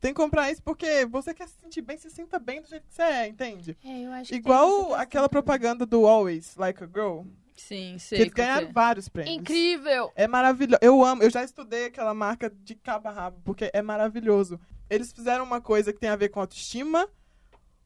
Tem 0.00 0.12
que 0.12 0.20
comprar 0.20 0.50
isso 0.50 0.62
porque 0.62 1.04
você 1.06 1.34
quer 1.34 1.48
se 1.48 1.60
sentir 1.60 1.82
bem, 1.82 1.96
se 1.96 2.10
sinta 2.10 2.38
bem 2.38 2.62
do 2.62 2.68
jeito 2.68 2.86
que 2.86 2.94
você 2.94 3.02
é, 3.02 3.28
entende? 3.28 3.76
É, 3.84 4.06
eu 4.06 4.12
acho 4.12 4.34
Igual 4.34 4.94
aquela 4.94 5.28
propaganda 5.28 5.84
do 5.84 6.06
Always 6.06 6.56
Like 6.56 6.82
a 6.82 6.86
Girl, 6.86 7.22
Sim, 7.68 7.94
que 7.94 7.98
sei. 8.00 8.18
eles 8.20 8.32
que 8.32 8.40
ganharam 8.40 8.68
é. 8.68 8.72
vários 8.72 9.08
prêmios. 9.08 9.36
Incrível! 9.36 10.10
É 10.16 10.26
maravilhoso. 10.26 10.78
Eu 10.82 11.04
amo. 11.04 11.22
Eu 11.22 11.30
já 11.30 11.42
estudei 11.44 11.86
aquela 11.86 12.14
marca 12.14 12.50
de 12.50 12.74
cabo 12.74 13.08
a 13.08 13.12
rabo, 13.12 13.40
porque 13.44 13.70
é 13.72 13.82
maravilhoso. 13.82 14.58
Eles 14.88 15.12
fizeram 15.12 15.44
uma 15.44 15.60
coisa 15.60 15.92
que 15.92 16.00
tem 16.00 16.08
a 16.10 16.16
ver 16.16 16.30
com 16.30 16.40
autoestima, 16.40 17.08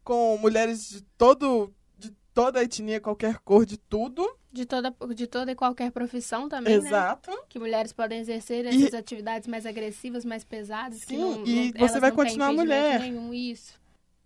com 0.03 0.37
mulheres 0.39 0.89
de 0.89 1.03
todo 1.19 1.73
de 1.99 2.11
toda 2.33 2.61
a 2.61 2.63
etnia, 2.63 3.01
qualquer 3.01 3.39
cor, 3.39 3.65
de 3.67 3.77
tudo. 3.77 4.29
De 4.53 4.65
toda, 4.65 4.95
de 5.15 5.27
toda 5.27 5.51
e 5.51 5.55
qualquer 5.55 5.91
profissão 5.91 6.49
também, 6.49 6.81
né? 6.81 6.89
Exato. 6.89 7.31
Que 7.49 7.59
mulheres 7.59 7.93
podem 7.93 8.21
exercer 8.21 8.65
E- 8.67 8.69
essas 8.85 8.95
atividades 8.95 9.49
mais 9.49 9.67
agressivas, 9.67 10.25
mais 10.25 10.45
pesadas. 10.45 11.01
que 11.05 11.15
Sim, 11.17 11.21
não, 11.21 11.45
e 11.47 11.73
não- 11.73 11.73
você 11.73 11.99
elas 11.99 12.01
vai 12.01 12.13
continuar 12.13 12.53
mulher. 12.53 13.01
Nenhum, 13.01 13.35
isso. 13.35 13.75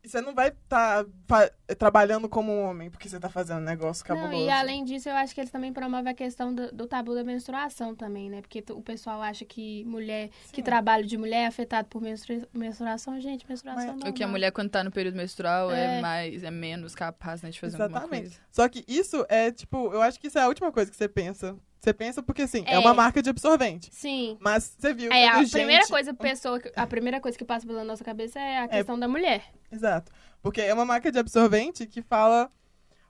Você 0.09 0.21
não 0.21 0.35
vai 0.35 0.49
estar 0.49 1.05
trabalhando 1.77 2.29
como 2.29 2.53
um 2.53 2.63
homem 2.65 2.91
porque 2.91 3.09
você 3.09 3.19
tá 3.21 3.29
fazendo 3.29 3.59
um 3.61 3.65
negócio 3.65 4.05
cabuloso. 4.05 4.33
Não, 4.33 4.41
e 4.41 4.51
além 4.51 4.85
disso, 4.85 5.09
eu 5.09 5.15
acho 5.17 5.35
que 5.35 5.41
eles 5.41 5.51
também 5.51 5.73
promovem 5.73 6.11
a 6.11 6.15
questão 6.15 6.55
do, 6.55 6.73
do 6.73 6.87
tabu 6.87 7.15
da 7.15 7.23
menstruação 7.25 7.95
também, 7.95 8.31
né? 8.31 8.41
Porque 8.41 8.65
o 8.73 8.81
pessoal 8.81 9.21
acha 9.23 9.45
que 9.45 9.85
mulher, 9.85 10.31
que 10.51 10.57
Sim. 10.57 10.63
trabalho 10.63 11.07
de 11.07 11.17
mulher 11.17 11.43
é 11.43 11.47
afetado 11.47 11.89
por 11.89 12.01
menstrua- 12.03 12.49
menstruação. 12.53 13.21
Gente, 13.21 13.47
menstruação 13.49 13.93
Mas- 13.95 14.03
não. 14.05 14.11
O 14.11 14.13
que 14.13 14.23
a 14.23 14.29
mulher, 14.29 14.51
quando 14.51 14.71
tá 14.71 14.83
no 14.83 14.91
período 14.91 15.17
menstrual, 15.17 15.71
é, 15.71 15.99
É. 15.99 16.01
mais, 16.01 16.43
é 16.43 16.51
menos 16.51 16.95
capaz 16.95 17.43
né, 17.43 17.51
de 17.51 17.61
fazer 17.61 17.81
alguma 17.83 17.99
Exatamente. 18.01 18.23
coisa. 18.31 18.41
Só 18.51 18.69
que 18.69 18.85
isso 18.89 19.25
é, 19.29 19.51
tipo, 19.51 19.93
eu 19.93 20.01
acho 20.03 20.19
que 20.19 20.29
isso 20.29 20.39
é 20.39 20.43
a 20.43 20.49
última 20.49 20.73
coisa 20.73 20.91
que 20.91 20.97
você 20.97 21.09
pensa. 21.09 21.57
Você 21.81 21.95
pensa 21.95 22.21
porque, 22.21 22.43
assim, 22.43 22.65
é, 22.67 22.75
É. 22.75 22.79
uma 22.81 22.93
marca 22.93 23.23
de 23.23 23.31
absorvente. 23.31 23.89
Sim. 23.93 24.37
Mas 24.41 24.75
você 24.77 24.93
viu 24.93 25.13
É, 25.13 25.23
que 25.23 25.29
a 25.29 25.39
gente... 25.43 25.53
primeira 25.53 25.87
coisa 25.87 26.13
pessoa, 26.13 26.59
que- 26.59 26.73
a 26.75 26.87
primeira 26.89 27.21
coisa 27.21 27.39
que 27.39 27.45
passa 27.45 27.65
pela 27.65 27.85
nossa 27.85 28.03
cabeça 28.03 28.41
é 28.41 28.59
a 28.59 28.69
questão 28.69 28.99
da 28.99 29.07
mulher. 29.07 29.45
Exato. 29.71 30.11
Porque 30.43 30.61
é 30.61 30.73
uma 30.73 30.85
marca 30.85 31.11
de 31.11 31.19
absorvente 31.19 31.87
que 31.87 32.03
fala 32.03 32.51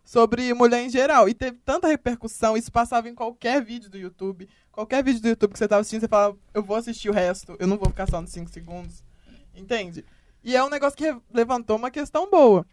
sobre 0.05 0.53
mulher 0.55 0.83
em 0.83 0.91
geral. 0.91 1.29
E 1.29 1.35
teve 1.35 1.59
tanta 1.65 1.87
repercussão, 1.89 2.57
isso 2.57 2.73
passava 2.73 3.09
em 3.09 3.15
qualquer 3.15 3.63
vídeo 3.63 3.91
do 3.91 3.99
YouTube. 3.99 4.49
Qualquer 4.73 5.05
vídeo 5.05 5.21
do 5.21 5.29
YouTube 5.29 5.53
que 5.53 5.59
você 5.59 5.69
tava 5.69 5.81
assistindo, 5.81 6.01
você 6.01 6.09
falava, 6.09 6.37
eu 6.55 6.63
vou 6.63 6.77
assistir 6.77 7.11
o 7.11 7.13
resto, 7.13 7.57
eu 7.59 7.67
não 7.67 7.77
vou 7.77 7.89
ficar 7.89 8.09
só 8.09 8.21
nos 8.21 8.31
5 8.31 8.51
segundos. 8.51 9.05
Entende? 9.55 10.05
E 10.43 10.57
é 10.57 10.65
um 10.65 10.71
negócio 10.71 10.97
que 10.97 11.15
levantou 11.33 11.77
uma 11.77 11.91
questão 11.91 12.31
boa. 12.31 12.65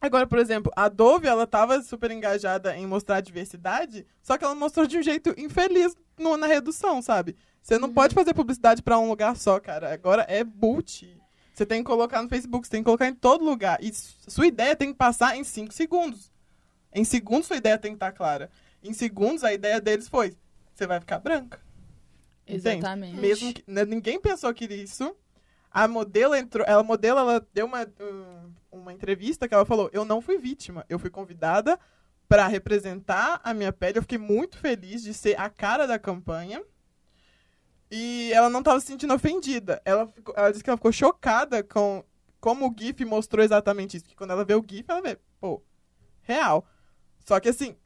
Agora, 0.00 0.26
por 0.26 0.38
exemplo, 0.38 0.70
a 0.76 0.88
Dove, 0.88 1.26
ela 1.26 1.46
tava 1.46 1.82
super 1.82 2.10
engajada 2.10 2.76
em 2.76 2.86
mostrar 2.86 3.16
a 3.16 3.20
diversidade, 3.22 4.06
só 4.22 4.36
que 4.36 4.44
ela 4.44 4.54
mostrou 4.54 4.86
de 4.86 4.98
um 4.98 5.02
jeito 5.02 5.34
infeliz 5.38 5.96
no- 6.18 6.36
na 6.36 6.46
redução, 6.46 7.00
sabe? 7.00 7.34
Você 7.62 7.78
não 7.78 7.90
pode 7.90 8.14
fazer 8.14 8.34
publicidade 8.34 8.82
pra 8.82 8.98
um 8.98 9.08
lugar 9.08 9.34
só, 9.34 9.58
cara. 9.58 9.92
Agora 9.94 10.26
é 10.28 10.44
boot. 10.44 11.18
Você 11.54 11.64
tem 11.64 11.82
que 11.82 11.86
colocar 11.86 12.20
no 12.20 12.28
Facebook, 12.28 12.66
você 12.66 12.70
tem 12.72 12.80
que 12.82 12.84
colocar 12.86 13.06
em 13.06 13.14
todo 13.14 13.44
lugar. 13.44 13.78
E 13.82 13.92
sua 13.94 14.46
ideia 14.46 14.74
tem 14.74 14.90
que 14.92 14.98
passar 14.98 15.36
em 15.36 15.44
5 15.44 15.72
segundos. 15.72 16.32
Em 16.92 17.04
segundos, 17.04 17.46
sua 17.46 17.56
ideia 17.56 17.78
tem 17.78 17.92
que 17.92 17.96
estar 17.96 18.12
clara. 18.12 18.50
Em 18.82 18.92
segundos, 18.92 19.44
a 19.44 19.52
ideia 19.54 19.80
deles 19.80 20.08
foi: 20.08 20.36
você 20.74 20.86
vai 20.86 20.98
ficar 21.00 21.20
branca. 21.20 21.60
Entende? 22.46 22.68
Exatamente. 22.68 23.16
Mesmo 23.16 23.54
que 23.54 23.64
né, 23.66 23.84
ninguém 23.84 24.20
pensou 24.20 24.52
que 24.52 24.64
isso. 24.66 25.14
A 25.70 25.88
modelo 25.88 26.34
entrou, 26.34 26.64
ela 26.68 26.82
modelo, 26.84 27.18
ela 27.18 27.44
deu 27.52 27.66
uma, 27.66 27.82
um- 28.00 28.52
uma 28.70 28.92
entrevista 28.92 29.48
que 29.48 29.54
ela 29.54 29.64
falou: 29.64 29.88
"Eu 29.92 30.04
não 30.04 30.20
fui 30.20 30.38
vítima, 30.38 30.84
eu 30.88 30.98
fui 30.98 31.10
convidada 31.10 31.78
para 32.28 32.46
representar 32.48 33.40
a 33.44 33.52
minha 33.54 33.72
pele. 33.72 33.98
Eu 33.98 34.02
fiquei 34.02 34.18
muito 34.18 34.58
feliz 34.58 35.02
de 35.02 35.14
ser 35.14 35.38
a 35.38 35.48
cara 35.48 35.86
da 35.86 35.98
campanha." 35.98 36.62
E 37.90 38.32
ela 38.32 38.48
não 38.50 38.60
estava 38.60 38.80
se 38.80 38.86
sentindo 38.86 39.14
ofendida. 39.14 39.80
Ela, 39.84 40.06
ficou- 40.06 40.34
ela 40.36 40.50
disse 40.50 40.64
que 40.64 40.70
ela 40.70 40.76
ficou 40.76 40.92
chocada 40.92 41.62
com 41.62 42.04
como 42.40 42.68
o 42.68 42.74
GIF 42.78 43.04
mostrou 43.04 43.44
exatamente 43.44 43.96
isso. 43.96 44.06
Que 44.06 44.14
quando 44.16 44.32
ela 44.32 44.44
vê 44.44 44.54
o 44.54 44.64
GIF, 44.68 44.84
ela 44.88 45.00
vê, 45.00 45.18
pô, 45.40 45.62
real. 46.22 46.66
Só 47.26 47.40
que 47.40 47.48
assim, 47.48 47.76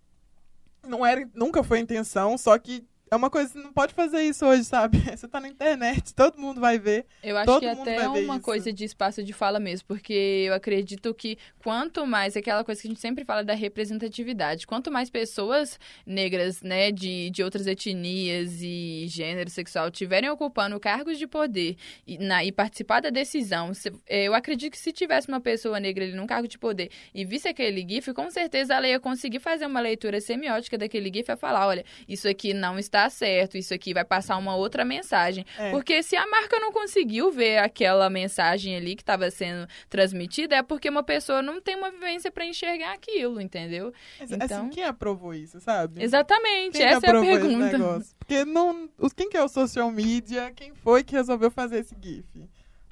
não 0.86 1.04
era, 1.06 1.28
nunca 1.34 1.62
foi 1.62 1.78
a 1.78 1.82
intenção, 1.82 2.36
só 2.38 2.58
que 2.58 2.86
é 3.10 3.16
uma 3.16 3.30
coisa 3.30 3.48
que 3.52 3.58
você 3.58 3.64
não 3.64 3.72
pode 3.72 3.94
fazer 3.94 4.22
isso 4.22 4.44
hoje, 4.46 4.64
sabe? 4.64 4.98
Você 5.16 5.26
tá 5.28 5.40
na 5.40 5.48
internet, 5.48 6.14
todo 6.14 6.38
mundo 6.38 6.60
vai 6.60 6.78
ver. 6.78 7.06
Eu 7.22 7.36
acho 7.36 7.46
Todo 7.46 7.60
que 7.60 7.66
até 7.66 7.96
é 8.02 8.08
uma 8.08 8.34
isso. 8.36 8.42
coisa 8.42 8.72
de 8.72 8.84
espaço 8.84 9.22
de 9.22 9.32
fala 9.32 9.58
mesmo, 9.58 9.86
porque 9.88 10.44
eu 10.46 10.54
acredito 10.54 11.12
que 11.14 11.36
quanto 11.58 12.06
mais, 12.06 12.36
é 12.36 12.38
aquela 12.40 12.62
coisa 12.64 12.80
que 12.80 12.86
a 12.86 12.90
gente 12.90 13.00
sempre 13.00 13.24
fala 13.24 13.42
da 13.42 13.54
representatividade, 13.54 14.66
quanto 14.66 14.90
mais 14.90 15.08
pessoas 15.10 15.78
negras, 16.06 16.62
né, 16.62 16.90
de, 16.92 17.30
de 17.30 17.42
outras 17.42 17.66
etnias 17.66 18.60
e 18.62 19.06
gênero 19.08 19.50
sexual 19.50 19.90
tiverem 19.90 20.28
ocupando 20.30 20.78
cargos 20.78 21.18
de 21.18 21.26
poder 21.26 21.76
e, 22.06 22.18
na, 22.18 22.44
e 22.44 22.52
participar 22.52 23.00
da 23.00 23.10
decisão, 23.10 23.72
se- 23.74 23.92
eh, 24.06 24.24
eu 24.24 24.34
acredito 24.34 24.72
que 24.72 24.78
se 24.78 24.92
tivesse 24.92 25.28
uma 25.28 25.40
pessoa 25.40 25.80
negra 25.80 26.04
ali 26.04 26.14
num 26.14 26.26
cargo 26.26 26.46
de 26.48 26.58
poder 26.58 26.90
e 27.14 27.24
visse 27.24 27.48
aquele 27.48 27.86
GIF, 27.88 28.12
com 28.12 28.30
certeza 28.30 28.74
ela 28.74 28.86
ia 28.88 29.00
conseguir 29.00 29.40
fazer 29.40 29.66
uma 29.66 29.80
leitura 29.80 30.20
semiótica 30.20 30.76
daquele 30.76 31.10
GIF 31.12 31.30
e 31.30 31.36
falar, 31.36 31.66
olha, 31.66 31.84
isso 32.08 32.28
aqui 32.28 32.52
não 32.52 32.78
está 32.78 32.97
certo, 33.10 33.56
isso 33.56 33.72
aqui 33.74 33.92
vai 33.94 34.04
passar 34.04 34.36
uma 34.36 34.56
outra 34.56 34.84
mensagem. 34.84 35.44
É. 35.58 35.70
Porque 35.70 36.02
se 36.02 36.16
a 36.16 36.26
marca 36.26 36.58
não 36.58 36.72
conseguiu 36.72 37.30
ver 37.30 37.58
aquela 37.58 38.08
mensagem 38.10 38.76
ali 38.76 38.96
que 38.96 39.02
estava 39.02 39.30
sendo 39.30 39.68
transmitida, 39.88 40.56
é 40.56 40.62
porque 40.62 40.88
uma 40.88 41.02
pessoa 41.02 41.42
não 41.42 41.60
tem 41.60 41.76
uma 41.76 41.90
vivência 41.90 42.30
para 42.30 42.44
enxergar 42.44 42.92
aquilo, 42.92 43.40
entendeu? 43.40 43.92
Mas, 44.18 44.30
Então- 44.32 44.58
Assim, 44.60 44.70
quem 44.70 44.84
aprovou 44.84 45.34
isso, 45.34 45.60
sabe? 45.60 46.02
Exatamente, 46.02 46.78
Quem 46.78 46.86
essa 46.86 47.06
é 47.06 47.10
a 47.10 47.20
pergunta. 47.20 48.00
Porque 48.18 48.44
não, 48.44 48.88
os, 48.98 49.12
quem 49.12 49.28
que 49.28 49.36
é 49.36 49.42
o 49.42 49.48
social 49.48 49.90
media? 49.90 50.50
Quem 50.54 50.74
foi 50.74 51.04
que 51.04 51.14
resolveu 51.14 51.50
fazer 51.50 51.78
esse 51.80 51.94
GIF? 52.00 52.26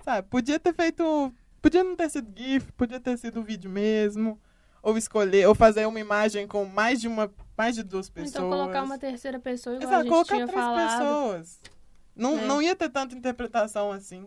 Sabe, 0.05 0.29
podia 0.29 0.59
ter 0.59 0.75
feito. 0.75 1.33
Podia 1.61 1.83
não 1.83 1.97
ter 1.97 2.09
sido 2.11 2.29
GIF, 2.39 2.71
podia 2.73 3.01
ter 3.01 3.17
sido 3.19 3.43
vídeo 3.43 3.69
mesmo. 3.69 4.41
Ou 4.83 4.97
escolher, 4.97 5.49
ou 5.49 5.55
fazer 5.55 5.85
uma 5.87 5.99
imagem 5.99 6.47
com 6.47 6.65
mais 6.65 7.01
de 7.01 7.09
uma. 7.09 7.29
Mais 7.57 7.75
de 7.75 7.83
duas 7.83 8.09
pessoas. 8.11 8.31
Então 8.35 8.49
colocar 8.51 8.83
uma 8.83 8.99
terceira 8.99 9.39
pessoa, 9.41 9.77
igual 9.77 9.89
a 9.89 9.93
Exato, 9.95 10.03
gente 10.05 10.13
colocar 10.13 10.35
tinha 10.35 10.47
três 10.47 10.61
falado. 10.65 10.99
pessoas. 11.01 11.61
Não, 12.15 12.39
É. 12.39 12.47
não 12.47 12.63
ia 12.63 12.75
ter 12.77 12.89
tanta 12.91 13.15
interpretação 13.15 13.91
assim. 13.93 14.27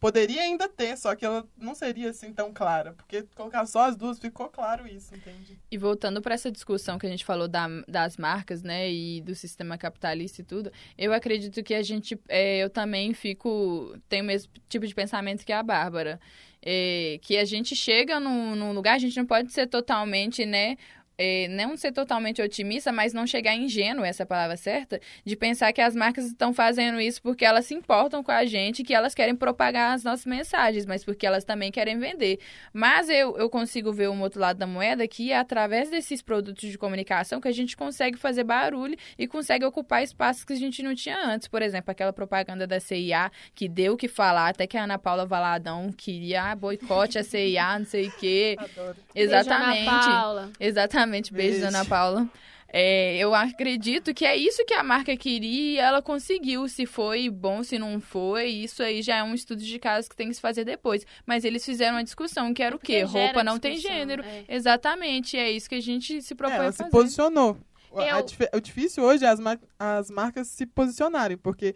Poderia 0.00 0.42
ainda 0.42 0.68
ter, 0.68 0.96
só 0.96 1.16
que 1.16 1.24
ela 1.24 1.44
não 1.56 1.74
seria 1.74 2.10
assim 2.10 2.32
tão 2.32 2.52
clara. 2.52 2.92
Porque 2.92 3.24
colocar 3.34 3.66
só 3.66 3.86
as 3.88 3.96
duas 3.96 4.16
ficou 4.20 4.48
claro 4.48 4.86
isso, 4.86 5.12
entende? 5.12 5.58
E 5.68 5.76
voltando 5.76 6.22
para 6.22 6.34
essa 6.34 6.52
discussão 6.52 6.98
que 6.98 7.06
a 7.06 7.10
gente 7.10 7.24
falou 7.24 7.48
da- 7.48 7.66
das 7.88 8.16
marcas, 8.16 8.62
né, 8.62 8.88
e 8.88 9.20
do 9.22 9.34
sistema 9.34 9.76
capitalista 9.76 10.40
e 10.40 10.44
tudo, 10.44 10.70
eu 10.96 11.12
acredito 11.12 11.64
que 11.64 11.74
a 11.74 11.82
gente, 11.82 12.16
é, 12.28 12.58
eu 12.62 12.70
também 12.70 13.12
fico, 13.12 13.92
tenho 14.08 14.22
o 14.22 14.26
mesmo 14.28 14.52
tipo 14.68 14.86
de 14.86 14.94
pensamento 14.94 15.44
que 15.44 15.52
a 15.52 15.62
Bárbara, 15.64 16.20
É, 16.60 17.20
que 17.22 17.36
a 17.38 17.44
gente 17.44 17.76
chega 17.76 18.18
num, 18.18 18.56
num 18.56 18.72
lugar, 18.72 18.94
a 18.94 18.98
gente 18.98 19.16
não 19.16 19.24
pode 19.24 19.52
ser 19.52 19.68
totalmente, 19.68 20.44
né, 20.44 20.76
é, 21.18 21.48
não 21.48 21.76
ser 21.76 21.90
totalmente 21.90 22.40
otimista, 22.40 22.92
mas 22.92 23.12
não 23.12 23.26
chegar 23.26 23.56
ingênuo, 23.56 24.04
essa 24.04 24.22
é 24.22 24.24
a 24.24 24.26
palavra 24.26 24.56
certa, 24.56 25.00
de 25.24 25.36
pensar 25.36 25.72
que 25.72 25.80
as 25.80 25.96
marcas 25.96 26.26
estão 26.26 26.54
fazendo 26.54 27.00
isso 27.00 27.20
porque 27.20 27.44
elas 27.44 27.66
se 27.66 27.74
importam 27.74 28.22
com 28.22 28.30
a 28.30 28.46
gente, 28.46 28.84
que 28.84 28.94
elas 28.94 29.14
querem 29.14 29.34
propagar 29.34 29.94
as 29.94 30.04
nossas 30.04 30.24
mensagens, 30.24 30.86
mas 30.86 31.04
porque 31.04 31.26
elas 31.26 31.42
também 31.42 31.72
querem 31.72 31.98
vender. 31.98 32.38
Mas 32.72 33.08
eu, 33.08 33.36
eu 33.36 33.50
consigo 33.50 33.92
ver 33.92 34.08
um 34.08 34.20
outro 34.22 34.40
lado 34.40 34.58
da 34.58 34.66
moeda 34.66 35.08
que 35.08 35.32
é 35.32 35.38
através 35.38 35.90
desses 35.90 36.22
produtos 36.22 36.70
de 36.70 36.78
comunicação 36.78 37.40
que 37.40 37.48
a 37.48 37.52
gente 37.52 37.76
consegue 37.76 38.16
fazer 38.16 38.44
barulho 38.44 38.96
e 39.18 39.26
consegue 39.26 39.64
ocupar 39.64 40.04
espaços 40.04 40.44
que 40.44 40.52
a 40.52 40.56
gente 40.56 40.82
não 40.84 40.94
tinha 40.94 41.18
antes. 41.18 41.48
Por 41.48 41.62
exemplo, 41.62 41.90
aquela 41.90 42.12
propaganda 42.12 42.66
da 42.66 42.78
CIA 42.78 43.32
que 43.56 43.68
deu 43.68 43.94
o 43.94 43.96
que 43.96 44.06
falar, 44.06 44.50
até 44.50 44.68
que 44.68 44.76
a 44.76 44.84
Ana 44.84 44.98
Paula 44.98 45.26
Valadão 45.26 45.90
queria 45.90 46.52
ah, 46.52 46.54
boicote 46.54 47.18
a 47.18 47.24
CIA, 47.24 47.80
não 47.80 47.86
sei 47.86 48.06
o 48.06 48.12
quê. 48.12 48.56
Adoro. 48.56 48.96
Exatamente. 49.14 49.74
Beijo, 49.74 49.90
Ana 49.90 50.10
Paula. 50.20 50.50
Exatamente, 50.60 51.07
beijo, 51.10 51.32
Beijo. 51.32 51.66
Ana 51.66 51.84
Paula. 51.84 52.28
É, 52.70 53.16
eu 53.16 53.34
acredito 53.34 54.12
que 54.12 54.26
é 54.26 54.36
isso 54.36 54.62
que 54.66 54.74
a 54.74 54.82
marca 54.82 55.16
queria 55.16 55.72
e 55.72 55.78
ela 55.78 56.02
conseguiu. 56.02 56.68
Se 56.68 56.84
foi 56.84 57.30
bom, 57.30 57.62
se 57.62 57.78
não 57.78 57.98
foi, 57.98 58.46
isso 58.48 58.82
aí 58.82 59.00
já 59.00 59.16
é 59.16 59.22
um 59.22 59.32
estudo 59.32 59.62
de 59.62 59.78
caso 59.78 60.08
que 60.10 60.14
tem 60.14 60.28
que 60.28 60.34
se 60.34 60.40
fazer 60.40 60.64
depois. 60.66 61.06
Mas 61.24 61.44
eles 61.44 61.64
fizeram 61.64 61.96
uma 61.96 62.04
discussão 62.04 62.52
que 62.52 62.62
era 62.62 62.76
o 62.76 62.78
quê? 62.78 63.02
Roupa 63.02 63.42
não 63.42 63.58
tem 63.58 63.78
gênero. 63.78 64.22
é. 64.22 64.44
Exatamente, 64.48 65.36
é 65.36 65.50
isso 65.50 65.66
que 65.68 65.76
a 65.76 65.80
gente 65.80 66.20
se 66.20 66.34
É, 66.34 66.36
propõe 66.36 66.56
ela 66.58 66.68
a 66.68 66.72
se 66.72 66.78
fazer. 66.78 66.90
posicionou. 66.90 67.56
A- 67.94 68.02
a 68.02 68.20
Eu- 68.20 68.26
o 68.58 68.60
difícil 68.60 69.02
hoje 69.02 69.24
é 69.24 69.28
as, 69.28 69.40
mar- 69.40 69.58
as 69.78 70.10
marcas 70.10 70.48
se 70.48 70.66
posicionarem, 70.66 71.38
porque 71.38 71.74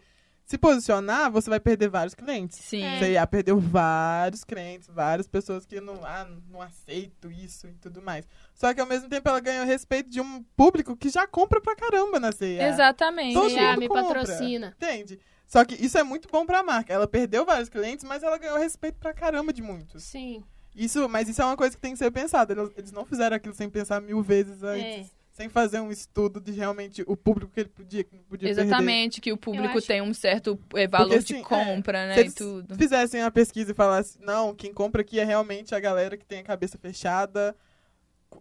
se 0.53 0.59
posicionar, 0.59 1.31
você 1.31 1.49
vai 1.49 1.59
perder 1.59 1.89
vários 1.89 2.15
clientes. 2.15 2.59
Sim. 2.59 2.85
É. 2.85 2.99
Você 2.99 3.15
já 3.15 3.27
perdeu 3.27 3.59
vários 3.59 4.45
clientes, 4.45 4.87
várias 4.87 5.27
pessoas 5.27 5.65
que 5.65 5.81
não, 5.81 5.95
ah, 6.05 6.29
não 6.51 6.61
aceito 6.61 7.31
isso 7.31 7.67
e 7.69 7.73
tudo 7.73 8.03
mais. 8.03 8.29
Só 8.55 8.75
que 8.75 8.81
ao 8.81 8.87
mesmo 8.87 9.09
tempo 9.09 9.27
ela 9.31 9.41
ganhou 9.41 9.65
respeito 9.65 10.11
de 10.11 10.21
um 10.21 10.43
público 10.55 10.95
que 10.95 11.09
já 11.09 11.27
compra 11.27 11.59
pra 11.59 11.75
caramba 11.75 12.21
na 12.21 12.33
CIA. 12.33 12.69
Exatamente. 12.69 13.33
Todo 13.33 13.49
CIA 13.49 13.77
me 13.79 13.89
compra. 13.89 14.21
patrocina. 14.21 14.75
Entende? 14.77 15.19
Só 15.47 15.65
que 15.65 15.75
isso 15.75 15.97
é 15.97 16.03
muito 16.03 16.29
bom 16.31 16.45
pra 16.45 16.63
marca. 16.63 16.93
Ela 16.93 17.09
perdeu 17.09 17.47
vários 17.47 17.71
clientes, 17.71 18.05
mas 18.05 18.23
ela 18.23 18.37
ganhou 18.37 18.59
respeito 18.59 18.99
pra 18.99 19.15
caramba 19.15 19.55
de 19.55 19.63
muitos. 19.63 20.03
Sim. 20.03 20.45
Isso, 20.77 21.09
mas 21.09 21.31
isso 21.31 21.41
é 21.41 21.47
uma 21.47 21.57
coisa 21.57 21.75
que 21.75 21.81
tem 21.81 21.93
que 21.93 21.99
ser 21.99 22.11
pensada. 22.11 22.53
Eles, 22.53 22.71
eles 22.77 22.93
não 22.93 23.07
fizeram 23.07 23.37
aquilo 23.37 23.55
sem 23.55 23.71
pensar 23.71 24.03
mil 24.03 24.21
vezes 24.21 24.63
antes. 24.63 25.07
É. 25.07 25.22
Sem 25.33 25.49
fazer 25.49 25.81
um 25.81 25.91
estudo 25.91 26.39
de 26.41 26.53
realmente 26.53 27.03
o 27.07 27.17
público 27.17 27.51
que 27.53 27.61
ele 27.61 27.71
podia, 27.71 28.05
que 28.05 28.15
não 28.15 28.23
podia 28.25 28.49
perder. 28.49 28.63
Exatamente, 28.65 29.19
que 29.21 29.33
o 29.33 29.37
público 29.39 29.79
acho- 29.79 29.87
tem 29.87 30.03
um 30.03 30.13
certo 30.13 30.59
é, 30.77 30.87
valor 30.87 31.09
Porque, 31.09 31.25
de 31.25 31.35
assim, 31.35 31.43
compra, 31.43 32.01
Se 32.03 32.07
né? 32.09 32.17
E 32.17 32.21
eles 32.21 32.35
tudo. 32.35 32.77
fizessem 32.77 33.23
uma 33.23 33.31
pesquisa 33.31 33.73
e 33.73 33.75
falassem, 33.75 34.21
não, 34.23 34.55
quem 34.55 34.75
compra 34.75 35.01
aqui 35.01 35.19
é 35.19 35.25
realmente 35.25 35.75
a 35.75 35.81
galera 35.81 36.19
que 36.19 36.25
tem 36.27 36.41
a 36.41 36.43
cabeça 36.45 36.77
fechada. 36.77 37.57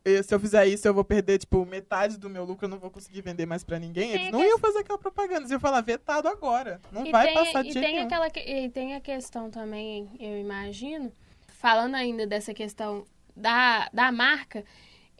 E 0.05 0.21
Se 0.23 0.33
eu 0.35 0.39
fizer 0.39 0.65
isso, 0.67 0.85
eu 0.87 0.93
vou 0.93 1.03
perder, 1.05 1.37
tipo, 1.37 1.65
metade 1.65 2.17
do 2.17 2.29
meu 2.29 2.43
lucro, 2.43 2.65
eu 2.65 2.69
não 2.69 2.77
vou 2.79 2.89
conseguir 2.91 3.21
vender 3.21 3.45
mais 3.45 3.63
pra 3.63 3.79
ninguém. 3.79 4.11
Tem 4.11 4.15
Eles 4.21 4.27
a 4.27 4.31
não 4.31 4.39
que- 4.41 4.47
iam 4.47 4.59
fazer 4.59 4.79
aquela 4.79 4.97
propaganda, 4.99 5.39
eles 5.41 5.51
iam 5.51 5.59
falar 5.61 5.79
vetado 5.81 6.27
agora. 6.27 6.79
Não 6.91 7.05
E 7.05 7.11
vai 7.11 7.27
tem, 7.27 7.33
passar 7.35 7.63
de 7.63 7.69
e 7.69 7.73
tem 7.73 7.81
nenhum. 7.93 8.05
aquela 8.05 8.29
que- 8.29 8.39
e 8.41 8.69
tem 8.69 8.95
a 8.95 8.99
questão 9.01 9.49
também, 9.49 10.09
eu 10.19 10.37
imagino, 10.37 11.11
falando 11.47 11.95
ainda 11.95 12.27
dessa 12.27 12.53
questão 12.53 13.05
da, 13.35 13.89
da 13.93 14.11
marca, 14.11 14.63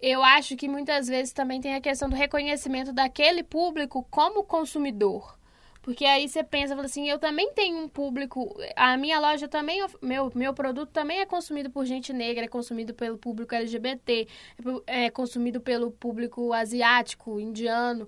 eu 0.01 0.23
acho 0.23 0.55
que 0.55 0.67
muitas 0.67 1.07
vezes 1.07 1.33
também 1.33 1.61
tem 1.61 1.75
a 1.75 1.81
questão 1.81 2.09
do 2.09 2.15
reconhecimento 2.15 2.91
daquele 2.93 3.43
público 3.43 4.05
como 4.09 4.43
consumidor. 4.43 5.37
Porque 5.81 6.05
aí 6.05 6.29
você 6.29 6.43
pensa, 6.43 6.75
fala 6.75 6.85
assim, 6.85 7.09
eu 7.09 7.17
também 7.17 7.51
tenho 7.53 7.77
um 7.79 7.87
público, 7.89 8.55
a 8.75 8.95
minha 8.97 9.19
loja 9.19 9.47
também, 9.47 9.83
meu, 10.01 10.31
meu 10.35 10.53
produto 10.53 10.91
também 10.91 11.19
é 11.21 11.25
consumido 11.25 11.71
por 11.71 11.85
gente 11.85 12.13
negra, 12.13 12.45
é 12.45 12.47
consumido 12.47 12.93
pelo 12.93 13.17
público 13.17 13.55
LGBT, 13.55 14.27
é 14.85 15.05
é 15.05 15.09
consumido 15.09 15.59
pelo 15.59 15.89
público 15.91 16.53
asiático, 16.53 17.39
indiano. 17.39 18.07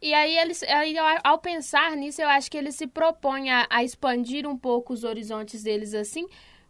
E 0.00 0.14
aí, 0.14 0.36
eles, 0.38 0.62
aí, 0.62 0.96
ao- 0.96 1.20
ao 1.24 1.38
pensar 1.38 1.96
nisso, 1.96 2.22
eu 2.22 2.28
acho 2.28 2.48
que 2.50 2.56
eles 2.56 2.76
se 2.76 2.86
propõem 2.86 3.50
a, 3.50 3.66
a 3.68 3.82
expandir 3.82 4.46
um 4.46 4.56
pouco 4.56 4.92
os 4.92 5.02
horizontes 5.04 5.62
deles 5.64 5.92
assim, 5.94 6.26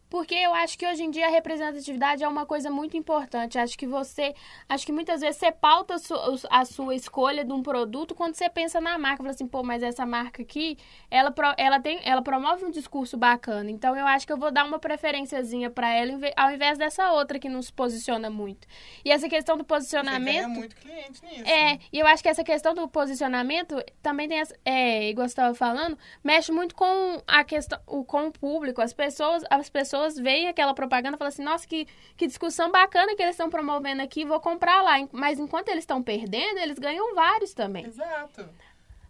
Porque 0.08 0.34
eu 0.34 0.54
acho 0.54 0.78
que 0.78 0.86
hoje 0.86 1.04
em 1.04 1.10
dia 1.10 1.26
a 1.26 1.30
representatividade 1.30 2.24
é 2.24 2.28
uma 2.28 2.46
coisa 2.46 2.70
muito 2.70 2.96
importante. 2.96 3.58
Acho 3.58 3.76
que 3.76 3.86
você. 3.86 4.34
Acho 4.68 4.86
que 4.86 4.92
muitas 4.92 5.20
vezes 5.20 5.36
você 5.36 5.52
pauta 5.52 5.94
a 5.94 5.98
sua, 5.98 6.38
a 6.50 6.64
sua 6.64 6.94
escolha 6.94 7.44
de 7.44 7.52
um 7.52 7.62
produto 7.62 8.14
quando 8.14 8.34
você 8.34 8.48
pensa 8.48 8.80
na 8.80 8.98
marca. 8.98 9.18
Fala 9.18 9.30
assim, 9.30 9.46
pô, 9.46 9.62
mas 9.62 9.82
essa 9.82 10.06
marca 10.06 10.42
aqui, 10.42 10.78
ela, 11.10 11.34
ela, 11.56 11.80
tem, 11.80 12.00
ela 12.04 12.22
promove 12.22 12.64
um 12.64 12.70
discurso 12.70 13.16
bacana. 13.16 13.70
Então 13.70 13.94
eu 13.96 14.06
acho 14.06 14.26
que 14.26 14.32
eu 14.32 14.38
vou 14.38 14.50
dar 14.50 14.64
uma 14.64 14.78
preferenciazinha 14.78 15.70
para 15.70 15.92
ela 15.92 16.18
ao 16.36 16.50
invés 16.52 16.78
dessa 16.78 17.12
outra 17.12 17.38
que 17.38 17.48
não 17.48 17.60
se 17.60 17.72
posiciona 17.72 18.30
muito. 18.30 18.66
E 19.04 19.10
essa 19.10 19.28
questão 19.28 19.58
do 19.58 19.64
posicionamento. 19.64 20.42
Você 20.42 20.58
muito 20.58 20.76
cliente 20.76 21.24
nisso. 21.24 21.48
É, 21.48 21.78
e 21.92 21.98
eu 21.98 22.06
acho 22.06 22.22
que 22.22 22.28
essa 22.28 22.42
questão 22.42 22.74
do 22.74 22.88
posicionamento 22.88 23.76
também 24.02 24.28
tem. 24.28 24.38
Essa, 24.38 24.56
é, 24.64 25.10
igual 25.10 25.28
você 25.28 25.32
estava 25.32 25.54
falando, 25.54 25.98
mexe 26.24 26.50
muito 26.50 26.74
com 26.74 27.22
a 27.26 27.44
questão, 27.44 27.78
com 28.06 28.28
o 28.28 28.32
público. 28.32 28.80
As 28.80 28.92
pessoas, 28.92 29.44
as 29.50 29.68
pessoas 29.68 29.97
pessoas 29.98 30.16
veem 30.16 30.48
aquela 30.48 30.74
propaganda 30.74 31.16
e 31.16 31.18
falam 31.18 31.28
assim, 31.28 31.42
nossa, 31.42 31.66
que, 31.66 31.86
que 32.16 32.26
discussão 32.26 32.70
bacana 32.70 33.14
que 33.16 33.22
eles 33.22 33.34
estão 33.34 33.50
promovendo 33.50 34.02
aqui, 34.02 34.24
vou 34.24 34.40
comprar 34.40 34.82
lá. 34.82 34.96
Mas 35.12 35.38
enquanto 35.38 35.68
eles 35.68 35.82
estão 35.82 36.02
perdendo, 36.02 36.58
eles 36.58 36.78
ganham 36.78 37.14
vários 37.14 37.52
também. 37.52 37.86
Exato. 37.86 38.48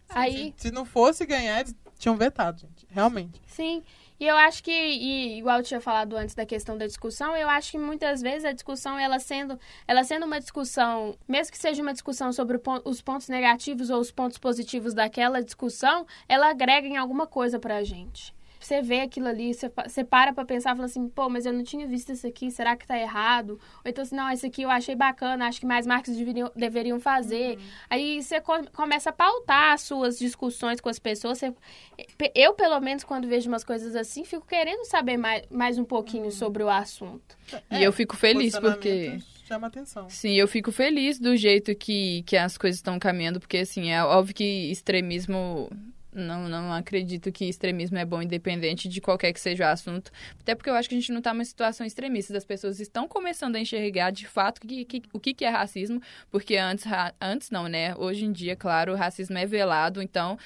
Aí... 0.08 0.54
Se, 0.56 0.68
se, 0.68 0.70
não 0.70 0.84
fosse 0.84 1.26
ganhar, 1.26 1.60
eles 1.60 1.74
tinham 1.98 2.16
vetado, 2.16 2.60
gente. 2.60 2.86
Realmente. 2.90 3.40
Sim. 3.46 3.82
E 4.18 4.26
eu 4.26 4.36
acho 4.36 4.64
que, 4.64 4.72
e, 4.72 5.38
igual 5.38 5.58
eu 5.58 5.62
tinha 5.62 5.80
falado 5.80 6.16
antes 6.16 6.34
da 6.34 6.44
questão 6.44 6.76
da 6.76 6.86
discussão, 6.86 7.36
eu 7.36 7.48
acho 7.48 7.70
que 7.70 7.78
muitas 7.78 8.20
vezes 8.20 8.44
a 8.44 8.52
discussão, 8.52 8.98
ela 8.98 9.20
sendo, 9.20 9.60
ela 9.86 10.02
sendo 10.02 10.26
uma 10.26 10.40
discussão, 10.40 11.16
mesmo 11.28 11.52
que 11.52 11.58
seja 11.58 11.82
uma 11.82 11.92
discussão 11.92 12.32
sobre 12.32 12.60
os 12.84 13.00
pontos 13.00 13.28
negativos 13.28 13.90
ou 13.90 14.00
os 14.00 14.10
pontos 14.10 14.38
positivos 14.38 14.92
daquela 14.92 15.40
discussão, 15.40 16.04
ela 16.28 16.50
agrega 16.50 16.88
em 16.88 16.96
alguma 16.96 17.26
coisa 17.26 17.60
pra 17.60 17.84
gente 17.84 18.36
você 18.58 18.82
vê 18.82 19.00
aquilo 19.00 19.28
ali, 19.28 19.54
você, 19.54 19.70
você 19.86 20.04
para 20.04 20.32
pra 20.32 20.44
pensar 20.44 20.72
e 20.72 20.76
fala 20.76 20.86
assim, 20.86 21.08
pô, 21.08 21.28
mas 21.28 21.46
eu 21.46 21.52
não 21.52 21.62
tinha 21.62 21.86
visto 21.86 22.12
isso 22.12 22.26
aqui, 22.26 22.50
será 22.50 22.76
que 22.76 22.86
tá 22.86 22.98
errado? 22.98 23.58
Ou 23.84 23.90
então 23.90 24.02
assim, 24.02 24.16
não, 24.16 24.30
esse 24.30 24.46
aqui 24.46 24.62
eu 24.62 24.70
achei 24.70 24.94
bacana, 24.94 25.46
acho 25.46 25.60
que 25.60 25.66
mais 25.66 25.86
marcas 25.86 26.16
deveriam, 26.16 26.50
deveriam 26.54 27.00
fazer. 27.00 27.56
Uhum. 27.56 27.64
Aí 27.90 28.22
você 28.22 28.42
começa 28.72 29.10
a 29.10 29.12
pautar 29.12 29.72
as 29.72 29.82
suas 29.82 30.18
discussões 30.18 30.80
com 30.80 30.88
as 30.88 30.98
pessoas. 30.98 31.38
Você, 31.38 31.54
eu, 32.34 32.54
pelo 32.54 32.80
menos, 32.80 33.04
quando 33.04 33.28
vejo 33.28 33.48
umas 33.48 33.64
coisas 33.64 33.94
assim, 33.94 34.24
fico 34.24 34.46
querendo 34.46 34.84
saber 34.84 35.16
mais, 35.16 35.42
mais 35.50 35.78
um 35.78 35.84
pouquinho 35.84 36.24
uhum. 36.24 36.30
sobre 36.30 36.62
o 36.62 36.68
assunto. 36.68 37.36
É, 37.70 37.80
e 37.80 37.84
eu 37.84 37.92
fico 37.92 38.16
feliz 38.16 38.58
porque 38.58 39.18
chama 39.46 39.66
atenção. 39.68 40.08
Sim, 40.10 40.34
eu 40.34 40.46
fico 40.46 40.70
feliz 40.70 41.18
do 41.18 41.34
jeito 41.34 41.74
que, 41.74 42.22
que 42.24 42.36
as 42.36 42.58
coisas 42.58 42.78
estão 42.78 42.98
caminhando, 42.98 43.40
porque 43.40 43.58
assim, 43.58 43.90
é 43.90 44.04
óbvio 44.04 44.34
que 44.34 44.70
extremismo 44.70 45.70
não, 46.18 46.48
não 46.48 46.72
acredito 46.72 47.30
que 47.32 47.44
extremismo 47.44 47.98
é 47.98 48.04
bom, 48.04 48.20
independente 48.20 48.88
de 48.88 49.00
qualquer 49.00 49.32
que 49.32 49.40
seja 49.40 49.64
o 49.64 49.68
assunto. 49.68 50.10
Até 50.40 50.54
porque 50.54 50.70
eu 50.70 50.74
acho 50.74 50.88
que 50.88 50.94
a 50.94 50.98
gente 50.98 51.12
não 51.12 51.18
está 51.18 51.32
numa 51.32 51.44
situação 51.44 51.86
extremista. 51.86 52.36
As 52.36 52.44
pessoas 52.44 52.80
estão 52.80 53.06
começando 53.08 53.56
a 53.56 53.60
enxergar 53.60 54.10
de 54.10 54.26
fato 54.26 54.60
que, 54.60 54.84
que, 54.84 55.02
o 55.12 55.20
que, 55.20 55.34
que 55.34 55.44
é 55.44 55.48
racismo, 55.48 56.00
porque 56.30 56.56
antes, 56.56 56.86
antes 57.20 57.50
não, 57.50 57.68
né? 57.68 57.94
Hoje 57.96 58.24
em 58.24 58.32
dia, 58.32 58.56
claro, 58.56 58.92
o 58.92 58.96
racismo 58.96 59.38
é 59.38 59.46
velado, 59.46 60.02
então 60.02 60.38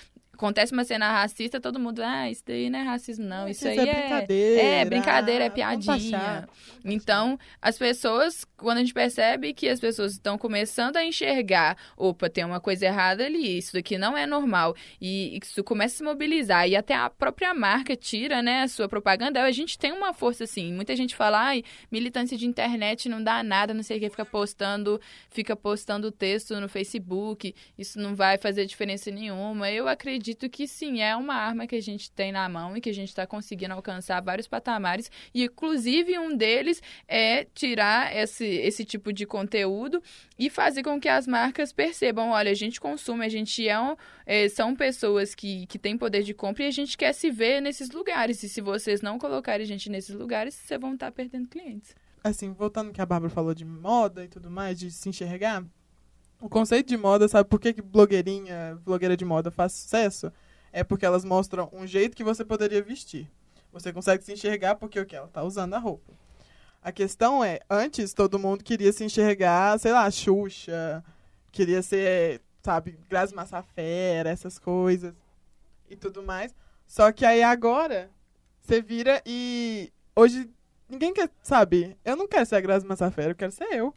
acontece 0.42 0.72
uma 0.72 0.82
cena 0.82 1.12
racista, 1.12 1.60
todo 1.60 1.78
mundo, 1.78 2.02
ah, 2.02 2.28
isso 2.28 2.42
daí 2.44 2.68
não 2.68 2.80
é 2.80 2.82
racismo, 2.82 3.24
não. 3.24 3.48
Isso, 3.48 3.68
isso 3.68 3.80
aí 3.80 3.88
é 3.88 3.94
brincadeira. 3.94 4.62
É, 4.62 4.84
brincadeira, 4.84 5.44
é 5.44 5.50
piadinha. 5.50 6.48
Então, 6.84 7.38
as 7.60 7.78
pessoas, 7.78 8.44
quando 8.56 8.78
a 8.78 8.80
gente 8.80 8.92
percebe 8.92 9.54
que 9.54 9.68
as 9.68 9.78
pessoas 9.78 10.12
estão 10.12 10.36
começando 10.36 10.96
a 10.96 11.04
enxergar, 11.04 11.76
opa, 11.96 12.28
tem 12.28 12.44
uma 12.44 12.60
coisa 12.60 12.86
errada 12.86 13.24
ali, 13.24 13.58
isso 13.58 13.72
daqui 13.72 13.96
não 13.96 14.18
é 14.18 14.26
normal. 14.26 14.74
E 15.00 15.38
isso 15.40 15.62
começa 15.62 15.94
a 15.94 15.98
se 15.98 16.02
mobilizar. 16.02 16.68
E 16.68 16.74
até 16.74 16.94
a 16.94 17.08
própria 17.08 17.54
marca 17.54 17.94
tira, 17.94 18.42
né, 18.42 18.62
a 18.62 18.68
sua 18.68 18.88
propaganda. 18.88 19.42
A 19.42 19.50
gente 19.52 19.78
tem 19.78 19.92
uma 19.92 20.12
força, 20.12 20.44
assim. 20.44 20.72
Muita 20.72 20.96
gente 20.96 21.14
fala, 21.14 21.38
ai, 21.40 21.62
militância 21.90 22.36
de 22.36 22.46
internet 22.46 23.08
não 23.08 23.22
dá 23.22 23.42
nada, 23.44 23.72
não 23.72 23.82
sei 23.82 23.98
o 23.98 24.00
que, 24.00 24.10
fica 24.10 24.24
postando, 24.24 25.00
fica 25.30 25.54
postando 25.54 26.10
texto 26.10 26.58
no 26.60 26.68
Facebook, 26.68 27.54
isso 27.78 28.00
não 28.00 28.16
vai 28.16 28.38
fazer 28.38 28.66
diferença 28.66 29.10
nenhuma. 29.10 29.70
Eu 29.70 29.86
acredito 29.86 30.31
acredito 30.32 30.48
que 30.48 30.66
sim, 30.66 31.00
é 31.00 31.14
uma 31.14 31.34
arma 31.34 31.66
que 31.66 31.76
a 31.76 31.80
gente 31.80 32.10
tem 32.10 32.32
na 32.32 32.48
mão 32.48 32.76
e 32.76 32.80
que 32.80 32.90
a 32.90 32.94
gente 32.94 33.08
está 33.08 33.26
conseguindo 33.26 33.74
alcançar 33.74 34.20
vários 34.20 34.48
patamares. 34.48 35.10
E, 35.34 35.44
inclusive, 35.44 36.18
um 36.18 36.36
deles 36.36 36.82
é 37.06 37.44
tirar 37.44 38.14
esse, 38.16 38.44
esse 38.44 38.84
tipo 38.84 39.12
de 39.12 39.26
conteúdo 39.26 40.02
e 40.38 40.48
fazer 40.50 40.82
com 40.82 41.00
que 41.00 41.08
as 41.08 41.26
marcas 41.26 41.72
percebam: 41.72 42.30
olha, 42.30 42.50
a 42.50 42.54
gente 42.54 42.80
consome, 42.80 43.24
a 43.24 43.28
gente 43.28 43.66
é, 43.68 43.78
um, 43.78 43.94
é 44.26 44.48
são 44.48 44.74
pessoas 44.74 45.34
que, 45.34 45.66
que 45.66 45.78
têm 45.78 45.96
poder 45.96 46.22
de 46.22 46.34
compra 46.34 46.64
e 46.64 46.66
a 46.66 46.72
gente 46.72 46.96
quer 46.96 47.12
se 47.12 47.30
ver 47.30 47.60
nesses 47.60 47.90
lugares. 47.90 48.42
E 48.42 48.48
se 48.48 48.60
vocês 48.60 49.02
não 49.02 49.18
colocarem 49.18 49.64
a 49.64 49.68
gente 49.68 49.90
nesses 49.90 50.14
lugares, 50.14 50.54
vocês 50.54 50.80
vão 50.80 50.94
estar 50.94 51.12
perdendo 51.12 51.48
clientes. 51.48 51.94
Assim, 52.24 52.52
voltando 52.52 52.92
que 52.92 53.00
a 53.00 53.06
Bárbara 53.06 53.32
falou 53.32 53.52
de 53.52 53.64
moda 53.64 54.24
e 54.24 54.28
tudo 54.28 54.48
mais, 54.48 54.78
de 54.78 54.92
se 54.92 55.08
enxergar, 55.08 55.64
o 56.42 56.48
conceito 56.48 56.88
de 56.88 56.96
moda, 56.96 57.28
sabe 57.28 57.48
por 57.48 57.60
que, 57.60 57.72
que 57.72 57.80
blogueirinha, 57.80 58.76
blogueira 58.84 59.16
de 59.16 59.24
moda 59.24 59.48
faz 59.48 59.72
sucesso? 59.74 60.32
É 60.72 60.82
porque 60.82 61.06
elas 61.06 61.24
mostram 61.24 61.70
um 61.72 61.86
jeito 61.86 62.16
que 62.16 62.24
você 62.24 62.44
poderia 62.44 62.82
vestir. 62.82 63.30
Você 63.72 63.92
consegue 63.92 64.24
se 64.24 64.32
enxergar 64.32 64.74
porque 64.74 64.98
o 64.98 65.06
que 65.06 65.14
ela 65.14 65.28
está 65.28 65.44
usando 65.44 65.74
a 65.74 65.78
roupa. 65.78 66.12
A 66.82 66.90
questão 66.90 67.44
é, 67.44 67.60
antes 67.70 68.12
todo 68.12 68.40
mundo 68.40 68.64
queria 68.64 68.92
se 68.92 69.04
enxergar, 69.04 69.78
sei 69.78 69.92
lá, 69.92 70.10
Xuxa, 70.10 71.04
queria 71.52 71.80
ser, 71.80 72.40
sabe, 72.60 72.98
Grazi 73.08 73.32
Massafera, 73.32 74.28
essas 74.28 74.58
coisas 74.58 75.14
e 75.88 75.94
tudo 75.94 76.24
mais. 76.24 76.52
Só 76.88 77.12
que 77.12 77.24
aí 77.24 77.40
agora 77.40 78.10
você 78.60 78.82
vira 78.82 79.22
e 79.24 79.92
hoje 80.16 80.50
ninguém 80.88 81.14
quer, 81.14 81.30
sabe? 81.40 81.96
Eu 82.04 82.16
não 82.16 82.26
quero 82.26 82.46
ser 82.46 82.56
a 82.56 82.60
Grazi 82.60 82.84
Massafera, 82.84 83.30
eu 83.30 83.36
quero 83.36 83.52
ser 83.52 83.72
eu. 83.72 83.94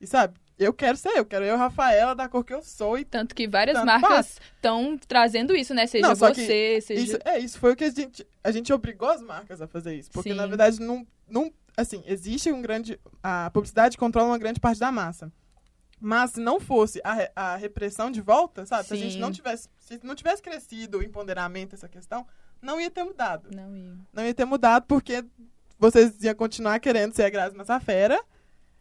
E 0.00 0.06
sabe, 0.06 0.38
eu 0.60 0.74
quero 0.74 0.96
ser 0.96 1.16
eu, 1.16 1.24
quero 1.24 1.44
eu, 1.44 1.56
Rafaela, 1.56 2.14
da 2.14 2.28
cor 2.28 2.44
que 2.44 2.52
eu 2.52 2.62
sou. 2.62 2.98
E 2.98 3.04
Tanto 3.04 3.34
que 3.34 3.48
várias 3.48 3.78
tanto 3.78 3.86
marcas 3.86 4.38
estão 4.54 4.98
trazendo 5.08 5.56
isso, 5.56 5.72
né? 5.72 5.86
Seja 5.86 6.06
não, 6.06 6.14
você, 6.14 6.80
seja. 6.82 7.00
Isso, 7.00 7.18
é, 7.24 7.38
isso 7.38 7.58
foi 7.58 7.72
o 7.72 7.76
que 7.76 7.84
a 7.84 7.90
gente. 7.90 8.26
A 8.44 8.50
gente 8.50 8.70
obrigou 8.70 9.08
as 9.08 9.22
marcas 9.22 9.62
a 9.62 9.66
fazer 9.66 9.94
isso. 9.94 10.10
Porque, 10.10 10.30
Sim. 10.30 10.36
na 10.36 10.46
verdade, 10.46 10.78
não, 10.78 11.06
não. 11.26 11.50
Assim, 11.74 12.02
existe 12.06 12.52
um 12.52 12.60
grande. 12.60 13.00
A 13.22 13.50
publicidade 13.50 13.96
controla 13.96 14.28
uma 14.28 14.38
grande 14.38 14.60
parte 14.60 14.78
da 14.78 14.92
massa. 14.92 15.32
Mas 15.98 16.32
se 16.32 16.40
não 16.40 16.60
fosse 16.60 17.00
a, 17.02 17.30
a 17.34 17.56
repressão 17.56 18.10
de 18.10 18.20
volta, 18.20 18.66
sabe? 18.66 18.82
Sim. 18.82 18.88
Se 18.88 18.94
a 18.94 18.96
gente 18.96 19.18
não 19.18 19.32
tivesse. 19.32 19.68
Se 19.78 19.98
não 20.02 20.14
tivesse 20.14 20.42
crescido 20.42 20.98
o 20.98 21.02
empoderamento, 21.02 21.74
essa 21.74 21.88
questão, 21.88 22.26
não 22.60 22.78
ia 22.78 22.90
ter 22.90 23.02
mudado. 23.02 23.48
Não 23.54 23.74
ia. 23.74 23.96
Não 24.12 24.24
ia 24.26 24.34
ter 24.34 24.44
mudado 24.44 24.84
porque 24.86 25.24
vocês 25.78 26.22
iam 26.22 26.34
continuar 26.34 26.78
querendo 26.80 27.14
ser 27.14 27.22
a 27.22 27.30
Grazi 27.30 27.56
Massafera 27.56 28.22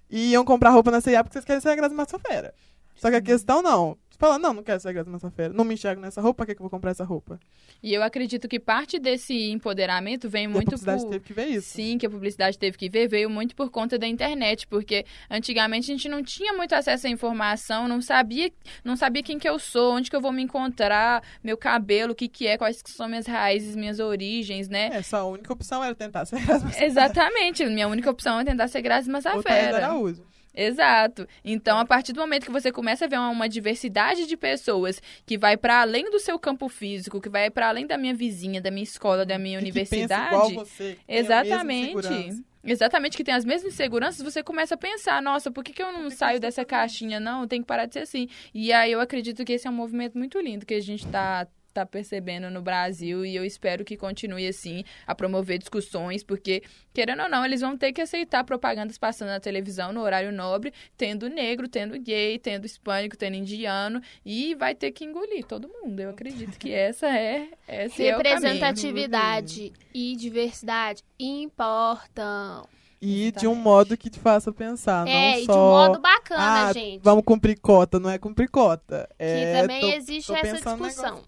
e 0.09 0.31
iam 0.31 0.43
comprar 0.43 0.71
roupa 0.71 0.91
na 0.91 1.01
C&A 1.01 1.23
porque 1.23 1.33
vocês 1.33 1.45
querem 1.45 1.61
ser 1.61 1.69
a 1.69 1.75
Grazi 1.75 1.95
Massafera. 1.95 2.53
Só 2.95 3.09
que 3.09 3.15
a 3.15 3.21
questão 3.21 3.61
não, 3.61 3.97
fala, 4.19 4.37
não, 4.37 4.53
não 4.53 4.63
quero 4.63 4.79
ser 4.79 4.93
graça 4.93 5.09
nessa 5.09 5.31
feira. 5.31 5.53
Não 5.53 5.63
me 5.63 5.73
enxergo 5.73 6.01
nessa 6.01 6.21
roupa, 6.21 6.39
para 6.39 6.47
que, 6.47 6.55
que 6.55 6.61
eu 6.61 6.63
vou 6.63 6.69
comprar 6.69 6.91
essa 6.91 7.05
roupa? 7.05 7.39
E 7.81 7.93
eu 7.93 8.03
acredito 8.03 8.47
que 8.47 8.59
parte 8.59 8.99
desse 8.99 9.49
empoderamento 9.49 10.29
vem 10.29 10.47
muito 10.47 10.65
por... 10.65 10.75
a 10.75 10.77
publicidade 10.77 11.03
por... 11.03 11.09
teve 11.09 11.25
que 11.25 11.33
ver 11.33 11.45
isso. 11.47 11.69
Sim, 11.69 11.97
que 11.97 12.05
a 12.05 12.09
publicidade 12.09 12.59
teve 12.59 12.77
que 12.77 12.89
ver, 12.89 13.07
veio 13.07 13.29
muito 13.29 13.55
por 13.55 13.71
conta 13.71 13.97
da 13.97 14.05
internet, 14.05 14.67
porque 14.67 15.05
antigamente 15.29 15.89
a 15.89 15.95
gente 15.95 16.09
não 16.09 16.21
tinha 16.21 16.53
muito 16.53 16.75
acesso 16.75 17.07
à 17.07 17.09
informação, 17.09 17.87
não 17.87 18.01
sabia, 18.01 18.51
não 18.83 18.97
sabia 18.97 19.23
quem 19.23 19.39
que 19.39 19.47
eu 19.47 19.57
sou, 19.57 19.95
onde 19.95 20.09
que 20.09 20.15
eu 20.15 20.21
vou 20.21 20.33
me 20.33 20.43
encontrar, 20.43 21.23
meu 21.41 21.57
cabelo, 21.57 22.11
o 22.11 22.15
que 22.15 22.27
que 22.27 22.45
é, 22.45 22.57
quais 22.57 22.81
que 22.81 22.91
são 22.91 23.07
minhas 23.07 23.25
raízes, 23.25 23.75
minhas 23.75 23.99
origens, 23.99 24.67
né? 24.67 24.89
É, 24.91 25.01
sua 25.01 25.23
única 25.23 25.53
opção 25.53 25.81
era 25.81 25.95
tentar 25.95 26.25
ser 26.25 26.39
Exatamente, 26.83 27.65
minha 27.65 27.87
única 27.87 28.09
opção 28.09 28.35
era 28.35 28.51
tentar 28.51 28.67
ser 28.67 28.81
Graça 28.81 29.09
Massafera. 29.09 29.71
Outra 29.71 29.85
Araújo. 29.85 30.28
Exato. 30.53 31.27
Então, 31.43 31.77
a 31.77 31.85
partir 31.85 32.13
do 32.13 32.19
momento 32.19 32.45
que 32.45 32.51
você 32.51 32.71
começa 32.71 33.05
a 33.05 33.07
ver 33.07 33.19
uma, 33.19 33.47
diversidade 33.47 34.25
de 34.25 34.35
pessoas 34.35 35.01
que 35.25 35.37
vai 35.37 35.57
para 35.57 35.81
além 35.81 36.09
do 36.09 36.19
seu 36.19 36.37
campo 36.37 36.67
físico, 36.67 37.21
que 37.21 37.29
vai 37.29 37.49
para 37.49 37.69
além 37.69 37.87
da 37.87 37.97
minha 37.97 38.13
vizinha, 38.13 38.61
da 38.61 38.69
minha 38.71 38.83
escola, 38.83 39.25
da 39.25 39.37
minha 39.37 39.57
e 39.57 39.61
universidade. 39.61 40.29
Que 40.29 40.35
igual 40.35 40.65
você, 40.65 40.97
exatamente. 41.07 42.43
Exatamente, 42.61 43.15
que 43.15 43.23
tem 43.23 43.33
as 43.33 43.45
mesmas 43.45 43.73
inseguranças, 43.73 44.21
você 44.21 44.43
começa 44.43 44.75
a 44.75 44.77
pensar, 44.77 45.21
nossa, 45.21 45.49
por 45.49 45.63
que, 45.63 45.71
que 45.71 45.81
eu 45.81 45.93
não 45.93 46.09
saio 46.09 46.41
dessa 46.41 46.65
caixinha? 46.65 47.17
Não, 47.17 47.47
tem 47.47 47.61
que 47.61 47.67
parar 47.67 47.85
de 47.85 47.93
ser 47.93 47.99
assim. 47.99 48.27
E 48.53 48.73
aí 48.73 48.91
eu 48.91 48.99
acredito 48.99 49.45
que 49.45 49.53
esse 49.53 49.65
é 49.65 49.69
um 49.69 49.73
movimento 49.73 50.17
muito 50.17 50.37
lindo 50.39 50.65
que 50.65 50.73
a 50.73 50.81
gente 50.81 51.05
está 51.05 51.47
está 51.79 51.85
percebendo 51.85 52.49
no 52.49 52.61
Brasil 52.61 53.25
e 53.25 53.35
eu 53.35 53.45
espero 53.45 53.85
que 53.85 53.95
continue 53.95 54.47
assim 54.47 54.83
a 55.07 55.15
promover 55.15 55.57
discussões, 55.57 56.23
porque 56.23 56.61
querendo 56.93 57.23
ou 57.23 57.29
não, 57.29 57.45
eles 57.45 57.61
vão 57.61 57.77
ter 57.77 57.93
que 57.93 58.01
aceitar 58.01 58.43
propagandas 58.43 58.97
passando 58.97 59.29
na 59.29 59.39
televisão 59.39 59.93
no 59.93 60.01
horário 60.01 60.31
nobre, 60.31 60.73
tendo 60.97 61.29
negro, 61.29 61.67
tendo 61.67 61.99
gay, 61.99 62.37
tendo 62.37 62.65
hispânico, 62.65 63.17
tendo 63.17 63.35
indiano 63.35 64.01
e 64.25 64.55
vai 64.55 64.75
ter 64.75 64.91
que 64.91 65.05
engolir 65.05 65.45
todo 65.45 65.69
mundo. 65.69 65.99
Eu 65.99 66.09
acredito 66.09 66.57
que 66.57 66.73
essa 66.73 67.07
é 67.07 67.47
essa 67.67 68.01
representatividade 68.01 69.71
é 69.75 69.87
e 69.93 70.15
diversidade 70.15 71.03
importam. 71.17 72.67
E 73.01 73.31
de 73.31 73.47
um 73.47 73.55
modo 73.55 73.95
que 73.95 74.09
te 74.09 74.19
faça 74.19 74.51
pensar, 74.51 75.07
é, 75.07 75.31
não 75.33 75.39
e 75.39 75.45
só... 75.45 75.53
de 75.53 75.57
um 75.57 75.61
modo 75.61 76.01
bacana, 76.01 76.67
ah, 76.67 76.73
gente. 76.73 77.01
Vamos 77.01 77.23
cumprir 77.23 77.57
cota, 77.57 77.97
não 77.97 78.09
é 78.09 78.17
cumprir 78.17 78.49
cota. 78.49 79.09
É, 79.17 79.39
que 79.39 79.61
também 79.61 79.81
tô, 79.81 79.87
existe 79.87 80.27
tô 80.27 80.35
essa 80.35 80.55
discussão. 80.55 81.23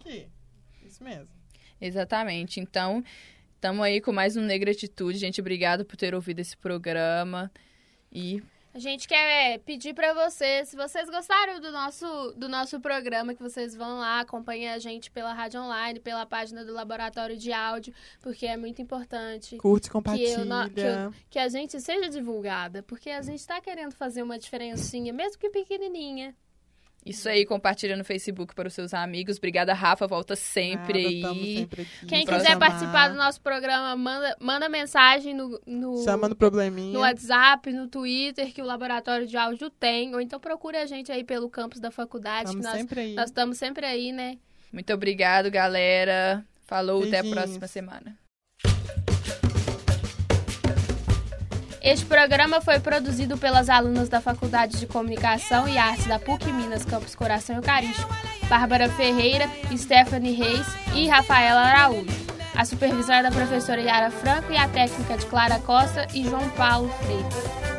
Isso 1.02 1.04
mesmo. 1.04 1.28
Exatamente. 1.80 2.60
Então, 2.60 3.04
Tamo 3.60 3.84
aí 3.84 4.02
com 4.02 4.12
mais 4.12 4.36
um 4.36 4.42
Negra 4.42 4.72
Atitude. 4.72 5.20
Gente, 5.20 5.40
obrigado 5.40 5.86
por 5.86 5.96
ter 5.96 6.16
ouvido 6.16 6.40
esse 6.40 6.58
programa. 6.58 7.52
E 8.12 8.42
A 8.74 8.80
gente 8.80 9.08
quer 9.08 9.60
pedir 9.60 9.94
para 9.94 10.16
vocês, 10.16 10.70
se 10.70 10.76
vocês 10.76 11.08
gostaram 11.12 11.60
do 11.60 11.72
nosso, 11.72 12.34
do 12.36 12.50
nosso 12.50 12.80
programa, 12.82 13.36
que 13.36 13.44
vocês 13.44 13.76
vão 13.76 14.00
lá, 14.00 14.22
acompanhem 14.22 14.70
a 14.70 14.80
gente 14.80 15.12
pela 15.12 15.32
rádio 15.32 15.62
online, 15.62 16.00
pela 16.00 16.26
página 16.26 16.66
do 16.66 16.74
Laboratório 16.74 17.38
de 17.38 17.54
Áudio, 17.54 17.94
porque 18.20 18.48
é 18.48 18.58
muito 18.58 18.82
importante 18.82 19.58
Curte, 19.58 19.90
que, 19.90 19.92
compartilha. 19.94 20.28
eu 20.40 20.70
que, 20.72 20.80
eu- 20.82 21.14
que 21.30 21.38
a 21.38 21.48
gente 21.48 21.80
seja 21.80 22.10
divulgada, 22.10 22.82
porque 22.82 23.12
a 23.12 23.22
gente 23.22 23.46
tá 23.46 23.62
querendo 23.62 23.92
fazer 23.92 24.24
uma 24.24 24.40
diferencinha, 24.40 25.14
mesmo 25.14 25.38
que 25.38 25.52
pequenininha. 25.52 26.36
Isso 27.06 27.28
aí, 27.28 27.46
compartilha 27.46 27.98
no 27.98 28.04
Facebook 28.06 28.54
para 28.54 28.68
os 28.68 28.74
seus 28.74 28.94
amigos. 28.94 29.38
Obrigada, 29.38 29.74
Rafa. 29.74 30.06
Volta 30.08 30.36
sempre 30.36 31.04
Nada, 31.04 31.28
tamo 31.30 31.42
aí. 31.42 31.56
sempre 31.58 31.82
aqui 31.82 32.06
Quem 32.06 32.26
quiser 32.26 32.50
chamar. 32.52 32.60
participar 32.68 33.08
do 33.10 33.16
nosso 33.16 33.42
programa, 33.42 33.96
manda, 33.96 34.38
manda 34.40 34.70
mensagem 34.70 35.34
no, 35.34 35.60
no, 35.66 36.04
Chama 36.04 36.30
no 36.30 36.36
probleminha. 36.36 36.94
no 36.94 37.00
WhatsApp, 37.00 37.72
no 37.74 37.88
Twitter, 37.88 38.54
que 38.54 38.62
o 38.62 38.66
Laboratório 38.66 39.26
de 39.26 39.36
Áudio 39.36 39.70
tem, 39.70 40.14
ou 40.14 40.22
então 40.22 40.40
procure 40.40 40.78
a 40.78 40.86
gente 40.86 41.12
aí 41.12 41.24
pelo 41.24 41.50
campus 41.50 41.80
da 41.80 41.90
faculdade, 41.90 42.52
Tamo 42.52 42.62
nós 42.64 42.74
sempre 42.74 43.00
aí. 43.00 43.14
nós 43.16 43.26
estamos 43.30 43.58
sempre 43.58 43.86
aí, 43.86 44.12
né? 44.12 44.38
Muito 44.72 44.94
obrigado, 44.94 45.50
galera. 45.50 46.46
Falou, 46.68 47.04
até 47.04 47.18
a 47.20 47.22
Beijinhos. 47.24 47.44
próxima 47.44 47.68
semana. 47.68 48.31
Este 51.84 52.06
programa 52.06 52.62
foi 52.62 52.80
produzido 52.80 53.39
pelas 53.39 53.67
alunas 53.67 54.08
da 54.08 54.22
Faculdade 54.22 54.80
de 54.80 54.86
Comunicação 54.86 55.67
e 55.67 55.80
Artes 55.80 56.06
da 56.06 56.20
PUC 56.20 56.54
Minas 56.54 56.86
Campus 56.86 57.15
Coração 57.15 57.56
Eucarístico, 57.56 58.15
Bárbara 58.48 58.88
Ferreira, 58.88 59.50
Stephanie 59.76 60.36
Reis 60.36 60.67
e 60.94 61.08
Rafaela 61.08 61.62
Araújo. 61.62 62.06
A 62.56 62.65
supervisão 62.65 63.15
é 63.15 63.24
da 63.24 63.32
professora 63.32 63.82
Yara 63.82 64.12
Franco 64.12 64.52
e 64.54 64.58
a 64.58 64.67
técnica 64.67 65.17
de 65.17 65.26
Clara 65.26 65.58
Costa 65.58 66.08
e 66.13 66.24
João 66.24 66.48
Paulo 66.52 66.88
Freitas. 67.02 67.71